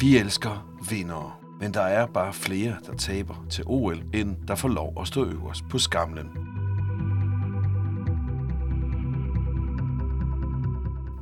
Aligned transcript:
Vi 0.00 0.16
elsker 0.16 0.66
vindere, 0.90 1.32
men 1.60 1.74
der 1.74 1.80
er 1.80 2.06
bare 2.06 2.32
flere, 2.32 2.76
der 2.86 2.94
taber 2.94 3.44
til 3.50 3.64
OL, 3.66 4.02
end 4.14 4.36
der 4.48 4.54
får 4.54 4.68
lov 4.68 4.92
at 5.00 5.06
stå 5.06 5.24
øverst 5.24 5.68
på 5.68 5.78
skamlen. 5.78 6.30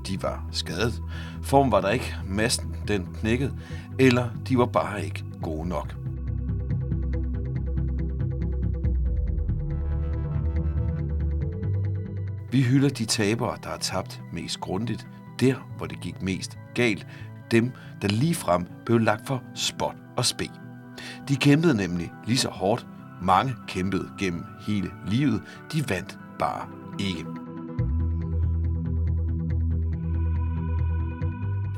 De 0.06 0.22
var 0.22 0.48
skadet, 0.52 1.02
form 1.42 1.72
var 1.72 1.80
der 1.80 1.90
ikke, 1.90 2.14
Massen 2.28 2.76
den 2.88 3.08
knækkede, 3.20 3.58
eller 3.98 4.28
de 4.48 4.58
var 4.58 4.66
bare 4.66 5.04
ikke 5.04 5.24
gode 5.42 5.68
nok. 5.68 5.94
Vi 12.50 12.62
hylder 12.62 12.88
de 12.88 13.04
tabere, 13.04 13.58
der 13.62 13.68
har 13.68 13.78
tabt 13.78 14.22
mest 14.32 14.60
grundigt, 14.60 15.06
der 15.40 15.54
hvor 15.76 15.86
det 15.86 16.00
gik 16.00 16.22
mest 16.22 16.58
galt, 16.74 17.06
dem, 17.52 17.72
der 18.02 18.08
lige 18.08 18.34
frem 18.34 18.66
blev 18.86 18.98
lagt 18.98 19.26
for 19.26 19.42
spot 19.54 19.96
og 20.16 20.24
spe. 20.24 20.48
De 21.28 21.36
kæmpede 21.36 21.76
nemlig 21.76 22.12
lige 22.26 22.38
så 22.38 22.48
hårdt. 22.48 22.86
Mange 23.22 23.54
kæmpede 23.68 24.08
gennem 24.18 24.44
hele 24.66 24.90
livet. 25.06 25.42
De 25.72 25.88
vandt 25.88 26.18
bare 26.38 26.66
ikke. 26.98 27.24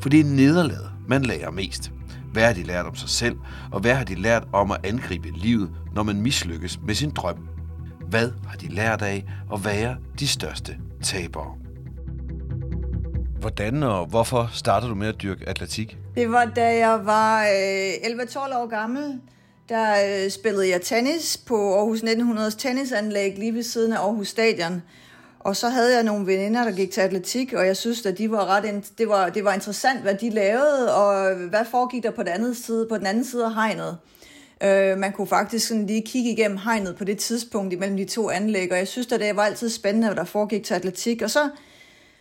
For 0.02 0.08
det 0.08 0.20
er 0.20 0.24
nederlaget, 0.24 0.90
man 1.08 1.22
lærer 1.22 1.50
mest. 1.50 1.92
Hvad 2.32 2.46
har 2.46 2.52
de 2.52 2.62
lært 2.62 2.86
om 2.86 2.94
sig 2.94 3.08
selv, 3.08 3.36
og 3.72 3.80
hvad 3.80 3.94
har 3.94 4.04
de 4.04 4.14
lært 4.14 4.44
om 4.52 4.70
at 4.70 4.86
angribe 4.86 5.28
livet, 5.30 5.70
når 5.94 6.02
man 6.02 6.22
mislykkes 6.22 6.80
med 6.86 6.94
sin 6.94 7.10
drøm? 7.10 7.48
Hvad 8.08 8.30
har 8.46 8.56
de 8.56 8.68
lært 8.68 9.02
af 9.02 9.24
at 9.52 9.64
være 9.64 9.96
de 10.18 10.28
største 10.28 10.76
tabere? 11.02 11.63
Hvordan 13.44 13.82
og 13.82 14.06
hvorfor 14.06 14.50
startede 14.52 14.90
du 14.90 14.94
med 14.94 15.08
at 15.08 15.22
dyrke 15.22 15.48
atletik? 15.48 15.96
Det 16.14 16.32
var 16.32 16.44
da 16.44 16.78
jeg 16.78 17.06
var 17.06 17.42
øh, 17.42 17.92
11-12 17.92 18.58
år 18.58 18.66
gammel. 18.66 19.20
Der 19.68 19.94
øh, 20.24 20.30
spillede 20.30 20.68
jeg 20.68 20.82
tennis 20.82 21.36
på 21.46 21.74
Aarhus 21.74 22.02
1900's 22.02 22.58
tennisanlæg 22.58 23.38
lige 23.38 23.54
ved 23.54 23.62
siden 23.62 23.92
af 23.92 23.96
Aarhus 23.96 24.28
Stadion. 24.28 24.82
Og 25.40 25.56
så 25.56 25.68
havde 25.68 25.94
jeg 25.94 26.02
nogle 26.02 26.26
veninder, 26.26 26.64
der 26.64 26.70
gik 26.72 26.90
til 26.90 27.00
atletik, 27.00 27.52
og 27.52 27.66
jeg 27.66 27.76
synes, 27.76 28.06
at 28.06 28.18
de 28.18 28.30
var 28.30 28.46
ret, 28.46 28.90
det, 28.98 29.08
var, 29.08 29.28
det 29.28 29.44
var 29.44 29.54
interessant, 29.54 30.00
hvad 30.00 30.14
de 30.14 30.30
lavede, 30.30 30.94
og 30.94 31.34
hvad 31.34 31.64
foregik 31.70 32.02
der 32.02 32.10
på 32.10 32.22
den 32.22 32.32
anden 32.32 32.54
side, 32.54 32.86
på 32.90 32.98
den 32.98 33.06
anden 33.06 33.24
side 33.24 33.44
af 33.44 33.54
hegnet. 33.54 33.96
Øh, 34.62 34.98
man 34.98 35.12
kunne 35.12 35.26
faktisk 35.26 35.68
sådan 35.68 35.86
lige 35.86 36.02
kigge 36.02 36.30
igennem 36.30 36.58
hegnet 36.58 36.96
på 36.96 37.04
det 37.04 37.18
tidspunkt 37.18 37.72
imellem 37.72 37.96
de 37.96 38.04
to 38.04 38.30
anlæg, 38.30 38.72
og 38.72 38.78
jeg 38.78 38.88
synes, 38.88 39.12
at 39.12 39.20
det 39.20 39.36
var 39.36 39.42
altid 39.42 39.68
spændende, 39.70 40.08
hvad 40.08 40.16
der 40.16 40.24
foregik 40.24 40.64
til 40.64 40.74
atletik. 40.74 41.22
Og 41.22 41.30
så 41.30 41.50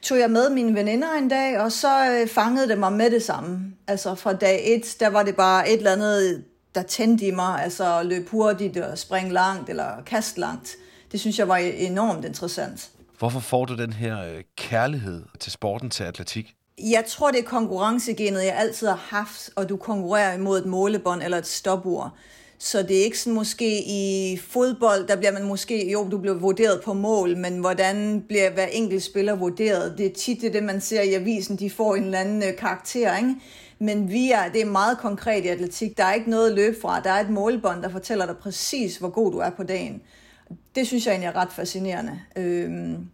tog 0.04 0.20
jeg 0.20 0.32
med 0.32 0.50
mine 0.50 0.76
veninder 0.76 1.14
en 1.14 1.30
dag, 1.30 1.60
og 1.60 1.72
så 1.72 2.12
øh, 2.12 2.28
fangede 2.28 2.68
det 2.68 2.78
mig 2.78 2.94
med 2.94 3.12
det 3.12 3.24
samme. 3.24 3.60
Altså 3.88 4.16
fra 4.16 4.34
dag 4.34 4.76
et, 4.76 4.96
der 5.00 5.08
var 5.08 5.24
det 5.24 5.36
bare 5.36 5.70
et 5.70 5.78
eller 5.78 5.92
andet, 5.92 6.44
der 6.76 6.82
tændte 6.82 7.26
i 7.26 7.32
mig, 7.32 7.64
altså 7.64 8.00
at 8.00 8.06
løbe 8.06 8.30
hurtigt 8.30 8.78
og 8.78 8.98
springe 8.98 9.34
langt 9.34 9.70
eller 9.70 10.04
kaste 10.06 10.40
langt. 10.40 10.76
Det 11.12 11.20
synes 11.20 11.40
jeg 11.40 11.48
var 11.48 11.58
enormt 11.58 12.26
interessant. 12.26 12.90
Hvorfor 13.20 13.40
får 13.40 13.66
du 13.66 13.76
den 13.76 13.94
her 13.94 14.24
øh, 14.24 14.44
kærlighed 14.58 15.24
til 15.40 15.52
sporten, 15.52 15.90
til 15.90 16.04
atletik? 16.04 16.54
Jeg 16.78 17.04
tror, 17.08 17.32
det 17.32 17.40
er 17.40 17.44
konkurrencegenet, 17.44 18.46
jeg 18.46 18.56
altid 18.58 18.88
har 18.88 19.06
haft, 19.10 19.50
og 19.56 19.70
du 19.70 19.78
konkurrerer 19.78 20.34
imod 20.34 20.60
et 20.60 20.66
målebånd 20.66 21.24
eller 21.24 21.38
et 21.38 21.48
stopur. 21.48 22.16
Så 22.58 22.84
det 22.84 23.00
er 23.00 23.04
ikke 23.04 23.20
sådan 23.20 23.34
måske 23.34 23.84
i 23.84 24.38
fodbold, 24.38 25.08
der 25.08 25.16
bliver 25.16 25.32
man 25.32 25.44
måske, 25.44 25.92
jo, 25.92 26.08
du 26.12 26.18
bliver 26.18 26.36
vurderet 26.36 26.82
på 26.86 26.94
mål, 26.94 27.38
men 27.38 27.58
hvordan 27.58 28.26
bliver 28.28 28.52
hver 28.52 28.66
enkelt 28.66 29.04
spiller 29.04 29.36
vurderet? 29.36 29.98
Det 29.98 30.06
er 30.06 30.14
tit 30.14 30.42
det, 30.42 30.54
det 30.54 30.64
man 30.64 30.82
ser 30.82 31.02
i 31.02 31.14
avisen, 31.14 31.56
de 31.56 31.70
får 31.70 31.96
en 31.96 32.04
eller 32.04 32.20
anden 32.20 32.44
øh, 32.44 32.58
karakter, 32.58 33.18
ikke? 33.18 33.36
Men 33.80 34.10
vi 34.10 34.32
er, 34.32 34.50
det 34.54 34.62
er 34.62 34.66
meget 34.66 34.98
konkret 34.98 35.46
i 35.46 35.48
atletik. 35.48 35.98
Der 35.98 36.04
er 36.04 36.14
ikke 36.14 36.30
noget 36.30 36.50
at 36.50 36.56
løbe 36.56 36.76
fra. 36.82 37.00
Der 37.00 37.10
er 37.10 37.20
et 37.20 37.30
målbånd, 37.30 37.84
der 37.84 37.90
fortæller 37.90 38.26
dig 38.26 38.38
præcis, 38.38 38.98
hvor 38.98 39.10
god 39.10 39.32
du 39.32 39.38
er 39.38 39.50
på 39.50 39.64
dagen. 39.64 40.02
Det 40.76 40.88
synes 40.88 41.06
jeg 41.06 41.12
egentlig 41.12 41.28
er 41.28 41.36
ret 41.36 41.52
fascinerende. 41.52 42.20
Øhm, 42.36 43.08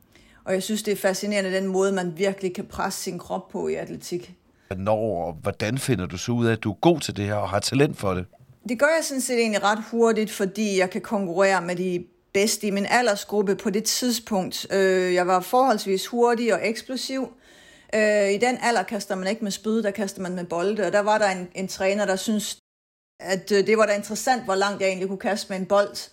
og 0.43 0.53
jeg 0.53 0.63
synes, 0.63 0.83
det 0.83 0.91
er 0.91 0.95
fascinerende 0.95 1.53
den 1.53 1.67
måde, 1.67 1.91
man 1.91 2.13
virkelig 2.17 2.55
kan 2.55 2.65
presse 2.65 3.03
sin 3.03 3.19
krop 3.19 3.49
på 3.49 3.67
i 3.67 3.75
atletik. 3.75 4.33
Når 4.77 5.27
og 5.27 5.33
hvordan 5.33 5.77
finder 5.77 6.05
du 6.05 6.17
så 6.17 6.31
ud 6.31 6.45
af, 6.45 6.51
at 6.51 6.63
du 6.63 6.71
er 6.71 6.75
god 6.75 6.99
til 6.99 7.17
det 7.17 7.25
her 7.25 7.35
og 7.35 7.49
har 7.49 7.59
talent 7.59 7.97
for 7.97 8.13
det? 8.13 8.25
Det 8.69 8.79
gør 8.79 8.87
jeg 8.95 9.05
sådan 9.05 9.21
set 9.21 9.39
egentlig 9.39 9.63
ret 9.63 9.83
hurtigt, 9.91 10.31
fordi 10.31 10.79
jeg 10.79 10.89
kan 10.89 11.01
konkurrere 11.01 11.61
med 11.61 11.75
de 11.75 12.05
bedste 12.33 12.67
i 12.67 12.71
min 12.71 12.85
aldersgruppe 12.89 13.55
på 13.55 13.69
det 13.69 13.83
tidspunkt. 13.83 14.73
Øh, 14.73 15.13
jeg 15.13 15.27
var 15.27 15.39
forholdsvis 15.39 16.07
hurtig 16.07 16.53
og 16.53 16.67
eksplosiv. 16.67 17.33
Øh, 17.95 18.31
I 18.31 18.37
den 18.37 18.57
alder 18.61 18.83
kaster 18.83 19.15
man 19.15 19.27
ikke 19.27 19.43
med 19.43 19.51
spyd, 19.51 19.83
der 19.83 19.91
kaster 19.91 20.21
man 20.21 20.35
med 20.35 20.45
bolde, 20.45 20.85
og 20.85 20.91
der 20.91 20.99
var 20.99 21.17
der 21.17 21.29
en, 21.29 21.47
en 21.55 21.67
træner, 21.67 22.05
der 22.05 22.15
synes, 22.15 22.57
at 23.19 23.51
øh, 23.51 23.67
det 23.67 23.77
var 23.77 23.85
da 23.85 23.95
interessant, 23.95 24.43
hvor 24.43 24.55
langt 24.55 24.81
jeg 24.81 24.87
egentlig 24.87 25.07
kunne 25.07 25.19
kaste 25.19 25.49
med 25.49 25.59
en 25.59 25.65
bold. 25.65 26.09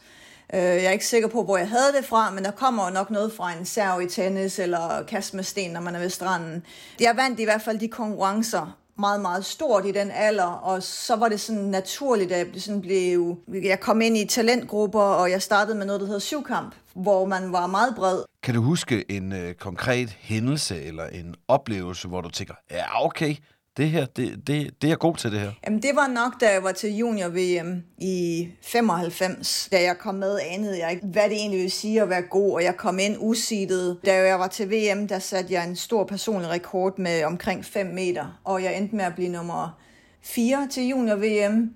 Øh, 0.54 0.60
jeg 0.60 0.84
er 0.84 0.90
ikke 0.90 1.06
sikker 1.06 1.28
på, 1.28 1.42
hvor 1.44 1.56
jeg 1.56 1.68
havde 1.68 1.92
det 1.96 2.04
fra, 2.04 2.30
men 2.30 2.44
der 2.44 2.50
kommer 2.50 2.90
nok 2.90 3.10
noget 3.10 3.32
fra 3.32 3.52
en 3.52 3.66
serv 3.66 4.00
i 4.00 4.08
tennis 4.08 4.58
eller 4.58 5.04
kast 5.08 5.34
med 5.34 5.44
sten, 5.44 5.70
når 5.70 5.80
man 5.80 5.94
er 5.94 5.98
ved 5.98 6.10
stranden. 6.10 6.66
Jeg 7.00 7.16
vandt 7.16 7.40
i 7.40 7.44
hvert 7.44 7.62
fald 7.62 7.78
de 7.78 7.88
konkurrencer 7.88 8.78
meget, 8.98 9.20
meget 9.20 9.44
stort 9.44 9.86
i 9.86 9.92
den 9.92 10.10
alder, 10.10 10.44
og 10.44 10.82
så 10.82 11.16
var 11.16 11.28
det 11.28 11.40
sådan 11.40 11.62
naturligt, 11.62 12.32
at 12.32 12.54
jeg 12.54 12.62
sådan 12.62 12.80
blev... 12.80 13.36
Jeg 13.62 13.80
kom 13.80 14.00
ind 14.00 14.16
i 14.16 14.24
talentgrupper, 14.24 15.00
og 15.00 15.30
jeg 15.30 15.42
startede 15.42 15.78
med 15.78 15.86
noget, 15.86 16.00
der 16.00 16.06
hedder 16.06 16.20
syvkamp, 16.20 16.74
hvor 16.94 17.24
man 17.24 17.52
var 17.52 17.66
meget 17.66 17.94
bred. 17.96 18.22
Kan 18.42 18.54
du 18.54 18.62
huske 18.62 19.10
en 19.10 19.32
øh, 19.32 19.54
konkret 19.54 20.08
hændelse 20.20 20.82
eller 20.82 21.06
en 21.06 21.34
oplevelse, 21.48 22.08
hvor 22.08 22.20
du 22.20 22.30
tænker, 22.30 22.54
ja 22.70 23.04
okay, 23.06 23.36
det 23.76 23.90
her, 23.90 24.06
det, 24.06 24.46
det, 24.46 24.82
det 24.82 24.90
er 24.90 24.96
god 24.96 25.16
til 25.16 25.32
det 25.32 25.40
her? 25.40 25.52
Jamen, 25.66 25.82
det 25.82 25.90
var 25.94 26.06
nok, 26.06 26.40
da 26.40 26.52
jeg 26.52 26.62
var 26.62 26.72
til 26.72 26.96
junior-VM 26.96 27.82
i 27.98 28.48
95. 28.62 29.68
Da 29.72 29.82
jeg 29.82 29.98
kom 29.98 30.14
med, 30.14 30.38
anede 30.50 30.78
jeg 30.78 30.90
ikke, 30.90 31.06
hvad 31.06 31.22
det 31.22 31.32
egentlig 31.32 31.60
vil 31.60 31.70
sige 31.70 32.02
at 32.02 32.08
være 32.08 32.22
god, 32.22 32.52
og 32.52 32.64
jeg 32.64 32.76
kom 32.76 32.98
ind 32.98 33.16
usidet. 33.18 33.98
Da 34.06 34.14
jeg 34.14 34.38
var 34.38 34.46
til 34.46 34.70
VM, 34.70 35.08
der 35.08 35.18
satte 35.18 35.52
jeg 35.52 35.68
en 35.68 35.76
stor 35.76 36.04
personlig 36.04 36.50
rekord 36.50 36.98
med 36.98 37.24
omkring 37.24 37.64
5 37.64 37.86
meter, 37.86 38.40
og 38.44 38.62
jeg 38.62 38.76
endte 38.76 38.96
med 38.96 39.04
at 39.04 39.14
blive 39.14 39.28
nummer 39.28 39.78
4 40.22 40.68
til 40.70 40.88
junior-VM. 40.88 41.74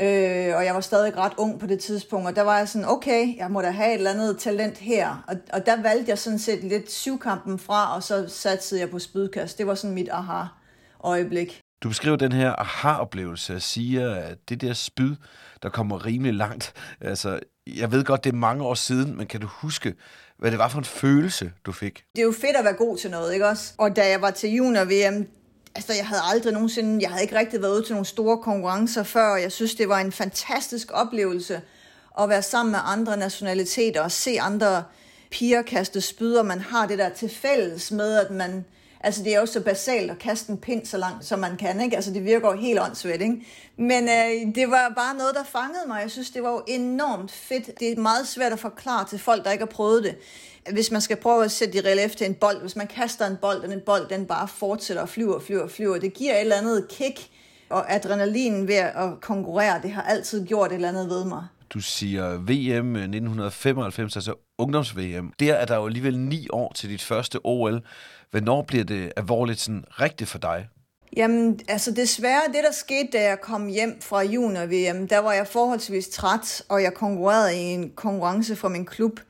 Øh, 0.00 0.56
og 0.56 0.64
jeg 0.64 0.74
var 0.74 0.80
stadig 0.80 1.16
ret 1.16 1.32
ung 1.36 1.60
på 1.60 1.66
det 1.66 1.80
tidspunkt, 1.80 2.28
og 2.28 2.36
der 2.36 2.42
var 2.42 2.58
jeg 2.58 2.68
sådan, 2.68 2.88
okay, 2.88 3.36
jeg 3.36 3.50
må 3.50 3.62
da 3.62 3.70
have 3.70 3.88
et 3.88 3.94
eller 3.94 4.10
andet 4.10 4.38
talent 4.38 4.78
her. 4.78 5.24
Og, 5.28 5.36
og 5.52 5.66
der 5.66 5.82
valgte 5.82 6.10
jeg 6.10 6.18
sådan 6.18 6.38
set 6.38 6.64
lidt 6.64 6.90
syvkampen 6.92 7.58
fra, 7.58 7.96
og 7.96 8.02
så 8.02 8.28
satte 8.28 8.78
jeg 8.78 8.90
på 8.90 8.98
spydkast. 8.98 9.58
Det 9.58 9.66
var 9.66 9.74
sådan 9.74 9.94
mit 9.94 10.08
aha 10.12 10.42
øjeblik. 11.04 11.60
Du 11.82 11.88
beskriver 11.88 12.16
den 12.16 12.32
her 12.32 12.60
aha-oplevelse 12.60 13.54
og 13.54 13.62
siger, 13.62 14.14
at 14.14 14.38
det 14.48 14.60
der 14.60 14.72
spyd, 14.72 15.16
der 15.62 15.68
kommer 15.68 16.06
rimelig 16.06 16.34
langt. 16.34 16.72
Altså, 17.00 17.40
jeg 17.66 17.92
ved 17.92 18.04
godt, 18.04 18.24
det 18.24 18.32
er 18.32 18.36
mange 18.36 18.64
år 18.64 18.74
siden, 18.74 19.16
men 19.16 19.26
kan 19.26 19.40
du 19.40 19.46
huske, 19.46 19.94
hvad 20.38 20.50
det 20.50 20.58
var 20.58 20.68
for 20.68 20.78
en 20.78 20.84
følelse, 20.84 21.52
du 21.66 21.72
fik? 21.72 22.04
Det 22.16 22.22
er 22.22 22.26
jo 22.26 22.32
fedt 22.32 22.56
at 22.56 22.64
være 22.64 22.74
god 22.74 22.98
til 22.98 23.10
noget, 23.10 23.32
ikke 23.32 23.48
også? 23.48 23.74
Og 23.78 23.96
da 23.96 24.08
jeg 24.08 24.22
var 24.22 24.30
til 24.30 24.50
junior-VM, 24.50 25.26
altså 25.74 25.92
jeg 25.92 26.06
havde 26.06 26.22
aldrig 26.32 26.52
nogensinde, 26.52 27.02
jeg 27.02 27.10
havde 27.10 27.22
ikke 27.22 27.38
rigtig 27.38 27.62
været 27.62 27.72
ude 27.72 27.84
til 27.84 27.92
nogle 27.92 28.06
store 28.06 28.38
konkurrencer 28.38 29.02
før, 29.02 29.32
og 29.32 29.42
jeg 29.42 29.52
synes, 29.52 29.74
det 29.74 29.88
var 29.88 30.00
en 30.00 30.12
fantastisk 30.12 30.90
oplevelse 30.92 31.60
at 32.20 32.28
være 32.28 32.42
sammen 32.42 32.72
med 32.72 32.80
andre 32.84 33.16
nationaliteter 33.16 34.02
og 34.02 34.12
se 34.12 34.40
andre 34.40 34.84
piger 35.30 35.62
kaste 35.62 36.00
spyd, 36.00 36.34
og 36.34 36.46
man 36.46 36.60
har 36.60 36.86
det 36.86 36.98
der 36.98 37.08
til 37.08 37.28
fælles 37.28 37.92
med, 37.92 38.18
at 38.18 38.30
man, 38.30 38.64
Altså, 39.00 39.22
det 39.24 39.34
er 39.34 39.40
jo 39.40 39.46
så 39.46 39.60
basalt 39.60 40.10
at 40.10 40.18
kaste 40.18 40.52
en 40.52 40.58
pind 40.58 40.86
så 40.86 40.98
langt, 40.98 41.24
som 41.24 41.38
man 41.38 41.56
kan, 41.56 41.80
ikke? 41.80 41.96
Altså, 41.96 42.10
det 42.10 42.24
virker 42.24 42.48
jo 42.48 42.56
helt 42.56 42.80
åndssvagt, 42.80 43.22
ikke? 43.22 43.46
Men 43.76 44.04
øh, 44.04 44.54
det 44.54 44.70
var 44.70 44.92
bare 44.96 45.16
noget, 45.16 45.34
der 45.34 45.44
fangede 45.44 45.84
mig. 45.88 46.00
Jeg 46.02 46.10
synes, 46.10 46.30
det 46.30 46.42
var 46.42 46.50
jo 46.50 46.62
enormt 46.68 47.30
fedt. 47.30 47.80
Det 47.80 47.92
er 47.92 47.96
meget 47.96 48.26
svært 48.26 48.52
at 48.52 48.58
forklare 48.58 49.04
til 49.04 49.18
folk, 49.18 49.44
der 49.44 49.50
ikke 49.50 49.62
har 49.62 49.70
prøvet 49.70 50.04
det. 50.04 50.16
Hvis 50.72 50.90
man 50.90 51.00
skal 51.00 51.16
prøve 51.16 51.44
at 51.44 51.50
sætte 51.50 51.78
i 51.78 51.80
relief 51.80 52.16
til 52.16 52.26
en 52.26 52.34
bold, 52.34 52.60
hvis 52.60 52.76
man 52.76 52.86
kaster 52.86 53.26
en 53.26 53.36
bold, 53.42 53.62
og 53.62 53.68
den 53.68 53.80
bold, 53.86 54.08
den 54.08 54.26
bare 54.26 54.48
fortsætter 54.48 55.02
og 55.02 55.08
flyver 55.08 55.34
og 55.34 55.42
flyver 55.42 55.62
og 55.62 55.70
flyver, 55.70 55.98
det 55.98 56.14
giver 56.14 56.34
et 56.34 56.40
eller 56.40 56.56
andet 56.56 56.88
kick, 56.88 57.28
og 57.70 57.94
adrenalin 57.94 58.68
ved 58.68 58.74
at 58.74 59.20
konkurrere, 59.20 59.82
det 59.82 59.90
har 59.90 60.02
altid 60.02 60.46
gjort 60.46 60.70
et 60.70 60.74
eller 60.74 60.88
andet 60.88 61.08
ved 61.08 61.24
mig 61.24 61.46
du 61.74 61.80
siger 61.80 62.36
VM 62.36 62.96
1995, 62.96 64.16
altså 64.16 64.34
ungdoms-VM. 64.60 65.32
Der 65.40 65.54
er 65.54 65.64
der 65.64 65.76
jo 65.76 65.86
alligevel 65.86 66.18
ni 66.18 66.48
år 66.52 66.72
til 66.72 66.90
dit 66.90 67.02
første 67.02 67.38
OL. 67.44 67.82
Hvornår 68.30 68.62
bliver 68.62 68.84
det 68.84 69.12
alvorligt 69.16 69.60
sådan 69.60 69.84
rigtigt 69.90 70.30
for 70.30 70.38
dig? 70.38 70.68
Jamen, 71.16 71.60
altså 71.68 71.90
desværre, 71.90 72.42
det 72.46 72.64
der 72.64 72.72
skete, 72.72 73.08
da 73.12 73.22
jeg 73.22 73.40
kom 73.40 73.66
hjem 73.66 74.00
fra 74.00 74.22
junior-VM, 74.22 75.08
der 75.08 75.18
var 75.18 75.32
jeg 75.32 75.46
forholdsvis 75.46 76.08
træt, 76.08 76.62
og 76.68 76.82
jeg 76.82 76.94
konkurrerede 76.94 77.56
i 77.56 77.60
en 77.60 77.90
konkurrence 77.90 78.56
fra 78.56 78.68
min 78.68 78.84
klub. 78.84 79.20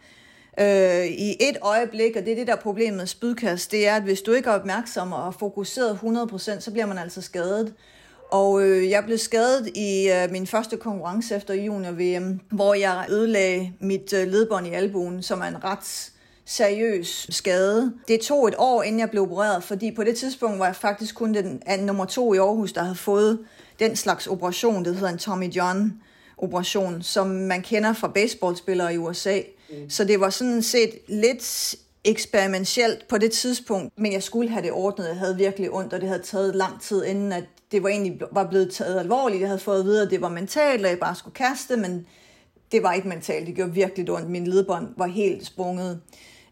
Øh, 0.61 1.07
I 1.07 1.37
et 1.41 1.57
øjeblik, 1.63 2.17
og 2.17 2.25
det 2.25 2.33
er 2.33 2.37
det 2.37 2.47
der 2.47 2.57
problem 2.57 2.95
med 2.95 3.07
spydkast, 3.07 3.73
det 3.73 3.89
er, 3.89 3.97
at 3.97 4.03
hvis 4.03 4.21
du 4.21 4.33
ikke 4.33 4.51
er 4.51 4.55
opmærksom 4.55 5.13
og 5.13 5.35
fokuseret 5.35 5.99
100%, 6.03 6.61
så 6.61 6.71
bliver 6.73 6.87
man 6.87 6.99
altså 6.99 7.23
skadet. 7.23 7.75
Og 8.31 8.63
øh, 8.63 8.91
jeg 8.91 9.05
blev 9.05 9.19
skadet 9.19 9.71
i 9.77 10.11
øh, 10.11 10.33
min 10.33 10.47
første 10.47 10.77
konkurrence 10.77 11.37
efter 11.37 11.55
junior-VM, 11.55 12.41
hvor 12.51 12.75
jeg 12.75 13.07
ødelagde 13.11 13.73
mit 13.81 14.13
øh, 14.13 14.29
ledbånd 14.29 14.67
i 14.67 14.71
albuen, 14.71 15.23
som 15.23 15.41
er 15.41 15.45
en 15.45 15.65
ret 15.65 16.11
seriøs 16.45 17.27
skade. 17.31 17.93
Det 18.09 18.21
tog 18.21 18.49
et 18.49 18.55
år, 18.59 18.83
inden 18.83 19.01
jeg 19.01 19.11
blev 19.11 19.23
opereret, 19.23 19.65
fordi 19.65 19.95
på 19.95 20.05
det 20.05 20.17
tidspunkt 20.17 20.59
var 20.59 20.67
jeg 20.67 20.77
faktisk 20.77 21.15
kun 21.15 21.35
den 21.35 21.63
nummer 21.81 22.05
to 22.05 22.35
i 22.35 22.39
Aarhus, 22.39 22.73
der 22.73 22.83
havde 22.83 22.95
fået 22.95 23.39
den 23.79 23.97
slags 23.97 24.27
operation, 24.27 24.85
det 24.85 24.95
hedder 24.95 25.13
en 25.13 25.19
Tommy 25.19 25.53
John 25.53 25.93
operation, 26.39 27.03
som 27.03 27.27
man 27.27 27.63
kender 27.63 27.93
fra 27.93 28.09
baseballspillere 28.09 28.95
i 28.95 28.99
USA. 28.99 29.41
Mm. 29.71 29.91
Så 29.91 30.05
det 30.05 30.21
var 30.21 30.31
sådan 30.31 30.63
set 30.63 30.91
lidt 31.09 31.75
eksperimentelt 32.05 33.09
på 33.09 33.19
det 33.19 33.33
tidspunkt, 33.33 33.93
men 33.99 34.13
jeg 34.13 34.23
skulle 34.23 34.51
have 34.51 34.63
det 34.63 34.73
ordnet. 34.73 35.09
Jeg 35.09 35.17
havde 35.17 35.37
virkelig 35.37 35.71
ondt, 35.71 35.93
og 35.93 36.01
det 36.01 36.09
havde 36.09 36.23
taget 36.23 36.55
lang 36.55 36.81
tid, 36.81 37.05
inden 37.05 37.33
at 37.33 37.45
det 37.73 37.83
var 37.83 37.89
egentlig 37.89 38.21
var 38.33 38.47
blevet 38.47 38.73
taget 38.73 38.99
alvorligt. 38.99 39.41
Jeg 39.41 39.49
havde 39.49 39.61
fået 39.61 39.79
at 39.79 39.85
vide, 39.85 40.03
at 40.03 40.11
det 40.11 40.21
var 40.21 40.29
mentalt, 40.29 40.85
og 40.85 40.91
jeg 40.91 40.99
bare 40.99 41.15
skulle 41.15 41.35
kaste, 41.35 41.77
men 41.77 42.07
det 42.73 42.83
var 42.83 42.93
ikke 42.93 43.09
mentalt. 43.09 43.47
Det 43.47 43.55
gjorde 43.55 43.75
virkelig 43.75 44.11
ondt. 44.11 44.31
Min 44.31 44.47
ledbånd 44.47 44.89
var 44.97 45.07
helt 45.07 45.47
sprunget. 45.47 46.01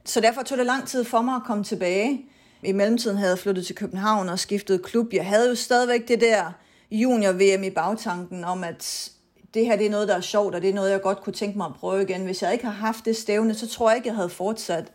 Så 0.04 0.20
derfor 0.20 0.42
tog 0.42 0.58
det 0.58 0.66
lang 0.66 0.88
tid 0.88 1.04
for 1.04 1.22
mig 1.22 1.34
at 1.34 1.42
komme 1.46 1.64
tilbage. 1.64 2.24
I 2.62 2.72
mellemtiden 2.72 3.16
havde 3.16 3.30
jeg 3.30 3.38
flyttet 3.38 3.66
til 3.66 3.74
København 3.74 4.28
og 4.28 4.38
skiftet 4.38 4.82
klub. 4.82 5.12
Jeg 5.12 5.26
havde 5.26 5.48
jo 5.48 5.54
stadigvæk 5.54 6.08
det 6.08 6.20
der 6.20 6.52
junior-VM 6.90 7.64
i 7.64 7.70
bagtanken 7.70 8.44
om, 8.44 8.64
at 8.64 9.10
det 9.54 9.66
her 9.66 9.76
det 9.76 9.86
er 9.86 9.90
noget, 9.90 10.08
der 10.08 10.16
er 10.16 10.20
sjovt, 10.20 10.54
og 10.54 10.62
det 10.62 10.70
er 10.70 10.74
noget, 10.74 10.90
jeg 10.90 11.02
godt 11.02 11.20
kunne 11.20 11.32
tænke 11.32 11.58
mig 11.58 11.66
at 11.66 11.74
prøve 11.74 12.02
igen. 12.02 12.24
Hvis 12.24 12.42
jeg 12.42 12.52
ikke 12.52 12.64
har 12.64 12.72
haft 12.72 13.04
det 13.04 13.16
stævne, 13.16 13.54
så 13.54 13.68
tror 13.68 13.90
jeg 13.90 13.96
ikke, 13.96 14.08
jeg 14.08 14.16
havde 14.16 14.28
fortsat. 14.28 14.92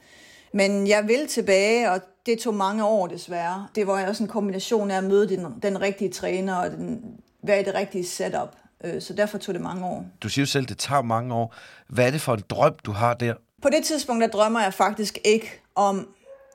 Men 0.53 0.87
jeg 0.87 1.07
vil 1.07 1.27
tilbage, 1.27 1.91
og 1.91 2.01
det 2.25 2.39
tog 2.39 2.53
mange 2.53 2.85
år 2.85 3.07
desværre. 3.07 3.67
Det 3.75 3.87
var 3.87 4.07
også 4.07 4.23
en 4.23 4.29
kombination 4.29 4.91
af 4.91 4.97
at 4.97 5.03
møde 5.03 5.29
den, 5.29 5.45
den 5.63 5.81
rigtige 5.81 6.09
træner 6.09 6.55
og 6.55 6.71
den, 6.71 7.01
være 7.43 7.61
i 7.61 7.63
det 7.63 7.73
rigtige 7.73 8.05
setup. 8.05 8.55
Øh, 8.83 9.01
så 9.01 9.13
derfor 9.13 9.37
tog 9.37 9.53
det 9.53 9.61
mange 9.61 9.85
år. 9.85 10.05
Du 10.23 10.29
siger 10.29 10.43
jo 10.43 10.47
selv, 10.47 10.63
at 10.63 10.69
det 10.69 10.77
tager 10.77 11.01
mange 11.01 11.35
år. 11.35 11.55
Hvad 11.87 12.07
er 12.07 12.11
det 12.11 12.21
for 12.21 12.33
en 12.33 12.43
drøm, 12.49 12.73
du 12.85 12.91
har 12.91 13.13
der? 13.13 13.33
På 13.61 13.69
det 13.69 13.85
tidspunkt, 13.85 14.21
der 14.21 14.27
drømmer 14.27 14.61
jeg 14.61 14.73
faktisk 14.73 15.17
ikke 15.25 15.61
om 15.75 16.07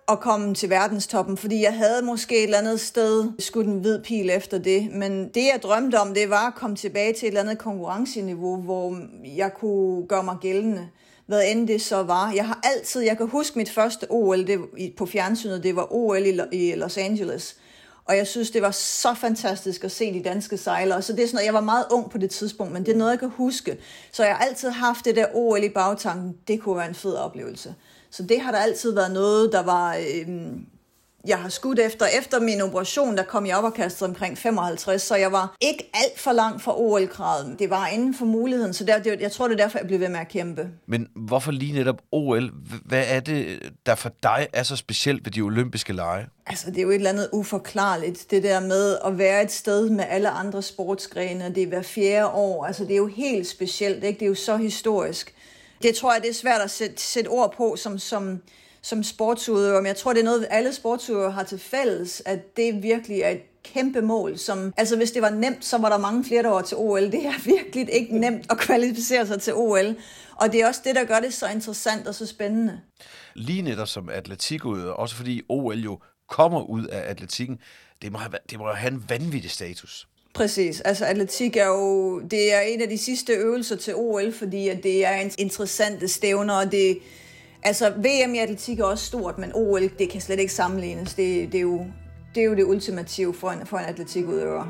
at 0.09 0.21
komme 0.21 0.55
til 0.55 0.71
verdenstoppen, 0.71 1.37
fordi 1.37 1.63
jeg 1.63 1.77
havde 1.77 2.03
måske 2.03 2.39
et 2.39 2.45
eller 2.45 2.59
andet 2.59 2.81
sted 2.81 3.33
skudt 3.39 3.67
en 3.67 3.79
hvid 3.79 4.03
pil 4.03 4.31
efter 4.31 4.59
det. 4.59 4.91
Men 4.93 5.29
det, 5.29 5.43
jeg 5.53 5.61
drømte 5.63 6.01
om, 6.01 6.15
det 6.15 6.31
var 6.31 6.47
at 6.47 6.55
komme 6.55 6.77
tilbage 6.77 7.13
til 7.13 7.27
et 7.27 7.29
eller 7.29 7.41
andet 7.41 7.59
konkurrenceniveau, 7.59 8.57
hvor 8.57 8.99
jeg 9.37 9.55
kunne 9.55 10.07
gøre 10.07 10.23
mig 10.23 10.37
gældende 10.41 10.89
hvad 11.29 11.43
end 11.47 11.69
det 11.69 11.83
så 11.83 12.03
var. 12.03 12.33
Jeg 12.33 12.47
har 12.47 12.61
altid, 12.63 13.03
jeg 13.03 13.17
kan 13.17 13.27
huske 13.27 13.59
mit 13.59 13.71
første 13.71 14.07
OL 14.11 14.47
det, 14.47 14.61
på 14.97 15.07
fjernsynet, 15.07 15.63
det 15.63 15.77
var 15.77 15.93
OL 15.93 16.27
i, 16.27 16.41
i 16.53 16.75
Los 16.75 16.97
Angeles. 16.97 17.57
Og 18.05 18.17
jeg 18.17 18.27
synes, 18.27 18.51
det 18.51 18.63
var 18.63 18.71
så 18.71 19.15
fantastisk 19.15 19.85
at 19.85 19.93
se 19.93 20.13
de 20.13 20.23
danske 20.23 20.57
sejlere. 20.57 21.03
Så 21.03 21.13
det 21.13 21.23
er 21.23 21.27
sådan 21.27 21.37
noget, 21.37 21.47
jeg 21.47 21.55
var 21.55 21.61
meget 21.61 21.85
ung 21.91 22.11
på 22.11 22.19
det 22.19 22.31
tidspunkt, 22.31 22.73
men 22.73 22.87
det 22.87 22.93
er 22.93 22.97
noget, 22.97 23.11
jeg 23.11 23.19
kan 23.19 23.29
huske. 23.29 23.79
Så 24.13 24.25
jeg 24.25 24.37
har 24.37 24.45
altid 24.45 24.71
haft 24.71 25.05
det 25.05 25.17
der 25.17 25.27
OL 25.35 25.65
i 25.65 25.69
bagtanken. 25.69 26.37
Det 26.49 26.61
kunne 26.61 26.77
være 26.77 26.89
en 26.89 26.95
fed 26.95 27.15
oplevelse. 27.15 27.75
Så 28.11 28.23
det 28.23 28.41
har 28.41 28.51
der 28.51 28.59
altid 28.59 28.95
været 28.95 29.13
noget, 29.13 29.53
der 29.53 29.63
var... 29.63 29.97
Øh, 29.97 30.29
jeg 31.27 31.39
har 31.39 31.49
skudt 31.49 31.79
efter. 31.79 32.07
Efter 32.19 32.41
min 32.41 32.61
operation, 32.61 33.17
der 33.17 33.23
kom 33.23 33.47
jeg 33.47 33.57
op 33.57 33.65
og 33.65 33.75
kastede 33.75 34.09
omkring 34.09 34.39
55, 34.39 35.03
så 35.03 35.17
jeg 35.17 35.33
var 35.33 35.57
ikke 35.61 35.91
alt 35.95 36.21
for 36.21 36.33
langt 36.33 36.63
fra 36.63 36.81
OL-graden. 36.81 37.57
Det 37.59 37.71
var 37.71 37.87
inden 37.87 38.15
for 38.15 38.25
muligheden, 38.25 38.75
så 38.75 38.85
der, 38.85 38.99
det, 38.99 39.21
jeg 39.21 39.33
tror, 39.33 39.49
det 39.49 39.61
er 39.61 39.65
derfor, 39.65 39.79
jeg 39.79 39.87
blev 39.87 40.01
ved 40.01 40.09
med 40.09 40.21
at 40.21 40.29
kæmpe. 40.29 40.69
Men 40.87 41.09
hvorfor 41.15 41.53
lige 41.53 41.73
netop 41.73 42.03
OL? 42.13 42.51
Hvad 42.85 43.05
er 43.09 43.21
det, 43.21 43.73
der 43.87 43.95
for 43.95 44.13
dig 44.23 44.47
er 44.53 44.63
så 44.63 44.77
specielt 44.77 45.25
ved 45.25 45.33
de 45.33 45.41
olympiske 45.41 45.93
lege? 45.93 46.27
Altså, 46.47 46.71
det 46.71 46.79
er 46.79 46.83
jo 46.83 46.91
et 46.91 46.95
eller 46.95 47.11
andet 47.11 47.29
uforklarligt, 47.33 48.31
det 48.31 48.43
der 48.43 48.61
med 48.61 48.99
at 49.05 49.19
være 49.19 49.43
et 49.43 49.53
sted 49.53 49.91
med 49.91 50.05
alle 50.09 50.31
andre 50.31 50.63
sportsgrene, 50.63 51.53
det 51.55 51.63
er 51.63 51.67
hver 51.67 51.83
fjerde 51.83 52.27
år. 52.27 52.65
Altså, 52.65 52.85
det 52.85 52.93
er 52.93 52.97
jo 52.97 53.07
helt 53.07 53.47
specielt, 53.47 54.05
ikke? 54.05 54.19
Det 54.19 54.25
er 54.25 54.29
jo 54.29 54.35
så 54.35 54.57
historisk. 54.57 55.35
Det 55.83 55.95
tror 55.95 56.13
jeg, 56.13 56.23
det 56.23 56.31
er 56.31 56.35
svært 56.35 56.61
at 56.61 56.71
sætte, 56.71 57.03
sætte 57.03 57.29
ord 57.29 57.55
på 57.57 57.77
som, 57.77 57.99
som, 57.99 58.41
som 58.83 59.03
sportsudøver, 59.03 59.81
men 59.81 59.87
jeg 59.87 59.97
tror, 59.97 60.13
det 60.13 60.21
er 60.21 60.25
noget, 60.25 60.47
alle 60.51 60.73
sportsudøvere 60.73 61.31
har 61.31 61.43
til 61.43 61.59
fælles, 61.59 62.23
at 62.27 62.57
det 62.57 62.83
virkelig 62.83 63.21
er 63.21 63.31
et 63.31 63.43
kæmpe 63.65 64.01
mål. 64.01 64.39
Som, 64.39 64.73
altså 64.77 64.97
hvis 64.97 65.11
det 65.11 65.23
var 65.23 65.31
nemt, 65.31 65.65
så 65.65 65.79
var 65.79 65.89
der 65.89 65.99
mange 65.99 66.25
flere, 66.25 66.43
der 66.43 66.49
var 66.49 66.63
til 66.63 66.77
OL. 66.77 67.13
Det 67.13 67.27
er 67.27 67.45
virkelig 67.45 67.95
ikke 67.95 68.19
nemt 68.19 68.47
at 68.51 68.59
kvalificere 68.59 69.27
sig 69.27 69.43
til 69.43 69.55
OL. 69.55 69.97
Og 70.37 70.53
det 70.53 70.61
er 70.61 70.67
også 70.67 70.81
det, 70.85 70.95
der 70.95 71.05
gør 71.05 71.21
det 71.21 71.35
så 71.35 71.49
interessant 71.49 72.07
og 72.07 72.15
så 72.15 72.27
spændende. 72.27 72.81
Lige 73.35 73.63
netop 73.63 73.89
som 73.89 74.09
atletikudøver, 74.09 74.93
også 74.93 75.15
fordi 75.15 75.43
OL 75.49 75.79
jo 75.79 75.99
kommer 76.29 76.63
ud 76.63 76.87
af 76.87 77.11
atletikken, 77.11 77.59
det 78.03 78.13
må 78.13 78.19
have, 78.19 78.33
det 78.51 78.59
må 78.59 78.73
have 78.73 78.93
en 78.93 79.05
vanvittig 79.09 79.51
status. 79.51 80.09
Præcis. 80.35 80.81
Altså 80.81 81.05
atletik 81.05 81.57
er 81.57 81.67
jo 81.67 82.21
det 82.21 82.55
er 82.55 82.61
en 82.61 82.83
af 82.83 82.89
de 82.89 82.99
sidste 82.99 83.33
øvelser 83.33 83.77
til 83.77 83.95
OL, 83.97 84.33
fordi 84.33 84.69
at 84.69 84.83
det 84.83 85.05
er 85.05 85.15
en 85.15 85.31
interessante 85.39 86.09
stævner, 86.09 86.55
og 86.55 86.73
det, 86.73 86.99
Altså, 87.63 87.91
VM 87.91 88.35
i 88.35 88.39
atletik 88.39 88.79
er 88.79 88.85
også 88.85 89.05
stort, 89.05 89.39
men 89.39 89.53
OL, 89.55 89.83
det 89.99 90.11
kan 90.11 90.21
slet 90.21 90.39
ikke 90.39 90.53
sammenlignes. 90.53 91.15
Det, 91.15 91.53
det, 91.53 91.59
er, 91.59 91.63
jo, 91.63 91.87
det 92.35 92.41
er 92.41 92.45
jo 92.45 92.55
det 92.55 92.65
ultimative 92.65 93.35
for 93.35 93.51
en, 93.51 93.67
for 93.67 93.79
en 93.79 93.85
atletikudøver. 93.85 94.65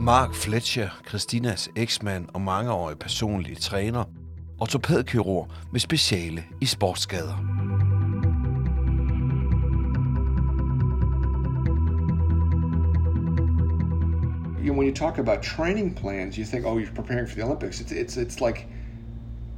Mark 0.00 0.34
Fletcher, 0.34 0.88
Christinas 1.08 1.70
eksmand 1.76 2.28
og 2.34 2.40
mangeårig 2.40 2.98
personlige 2.98 3.56
træner, 3.56 4.04
ortopædkirurg 4.60 5.48
med 5.72 5.80
speciale 5.80 6.44
i 6.60 6.66
sportsskader. 6.66 7.51
You 14.62 14.72
know, 14.72 14.78
when 14.78 14.86
you 14.86 14.92
talk 14.92 15.18
about 15.18 15.42
training 15.42 15.94
plans, 15.94 16.38
you 16.38 16.44
think, 16.44 16.64
oh, 16.64 16.78
you're 16.78 16.90
preparing 16.90 17.26
for 17.26 17.34
the 17.34 17.42
Olympics. 17.42 17.80
It's 17.80 17.92
it's 17.92 18.16
it's 18.16 18.40
like 18.40 18.68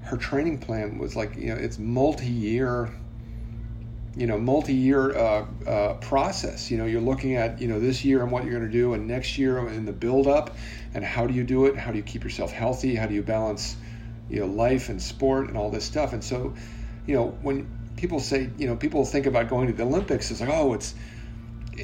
her 0.02 0.16
training 0.16 0.58
plan 0.58 0.98
was 0.98 1.16
like 1.16 1.36
you 1.36 1.48
know 1.48 1.56
it's 1.56 1.78
multi-year 1.78 2.92
you 4.16 4.26
know 4.26 4.38
multi-year 4.38 5.16
uh, 5.16 5.46
uh, 5.66 5.94
process. 5.94 6.70
You 6.70 6.78
know 6.78 6.86
you're 6.86 7.00
looking 7.00 7.36
at 7.36 7.60
you 7.60 7.68
know 7.68 7.80
this 7.80 8.04
year 8.04 8.22
and 8.22 8.30
what 8.30 8.44
you're 8.44 8.58
going 8.58 8.70
to 8.70 8.72
do 8.72 8.94
and 8.94 9.06
next 9.06 9.38
year 9.38 9.58
in 9.68 9.84
the 9.84 9.92
build 9.92 10.26
up 10.26 10.56
and 10.94 11.04
how 11.04 11.26
do 11.26 11.34
you 11.34 11.44
do 11.44 11.66
it? 11.66 11.76
How 11.76 11.90
do 11.90 11.96
you 11.96 12.04
keep 12.04 12.24
yourself 12.24 12.52
healthy? 12.52 12.94
How 12.94 13.06
do 13.06 13.14
you 13.14 13.22
balance 13.22 13.76
you 14.30 14.40
know 14.40 14.46
life 14.46 14.88
and 14.88 15.02
sport 15.02 15.48
and 15.48 15.56
all 15.56 15.70
this 15.70 15.84
stuff? 15.84 16.12
And 16.12 16.22
so 16.22 16.54
you 17.06 17.14
know 17.14 17.36
when 17.42 17.68
people 17.96 18.20
say 18.20 18.50
you 18.56 18.66
know 18.66 18.76
people 18.76 19.04
think 19.04 19.26
about 19.26 19.48
going 19.48 19.66
to 19.68 19.72
the 19.72 19.84
olympics 19.84 20.30
it's 20.30 20.40
like 20.40 20.50
oh 20.50 20.74
it's 20.74 20.94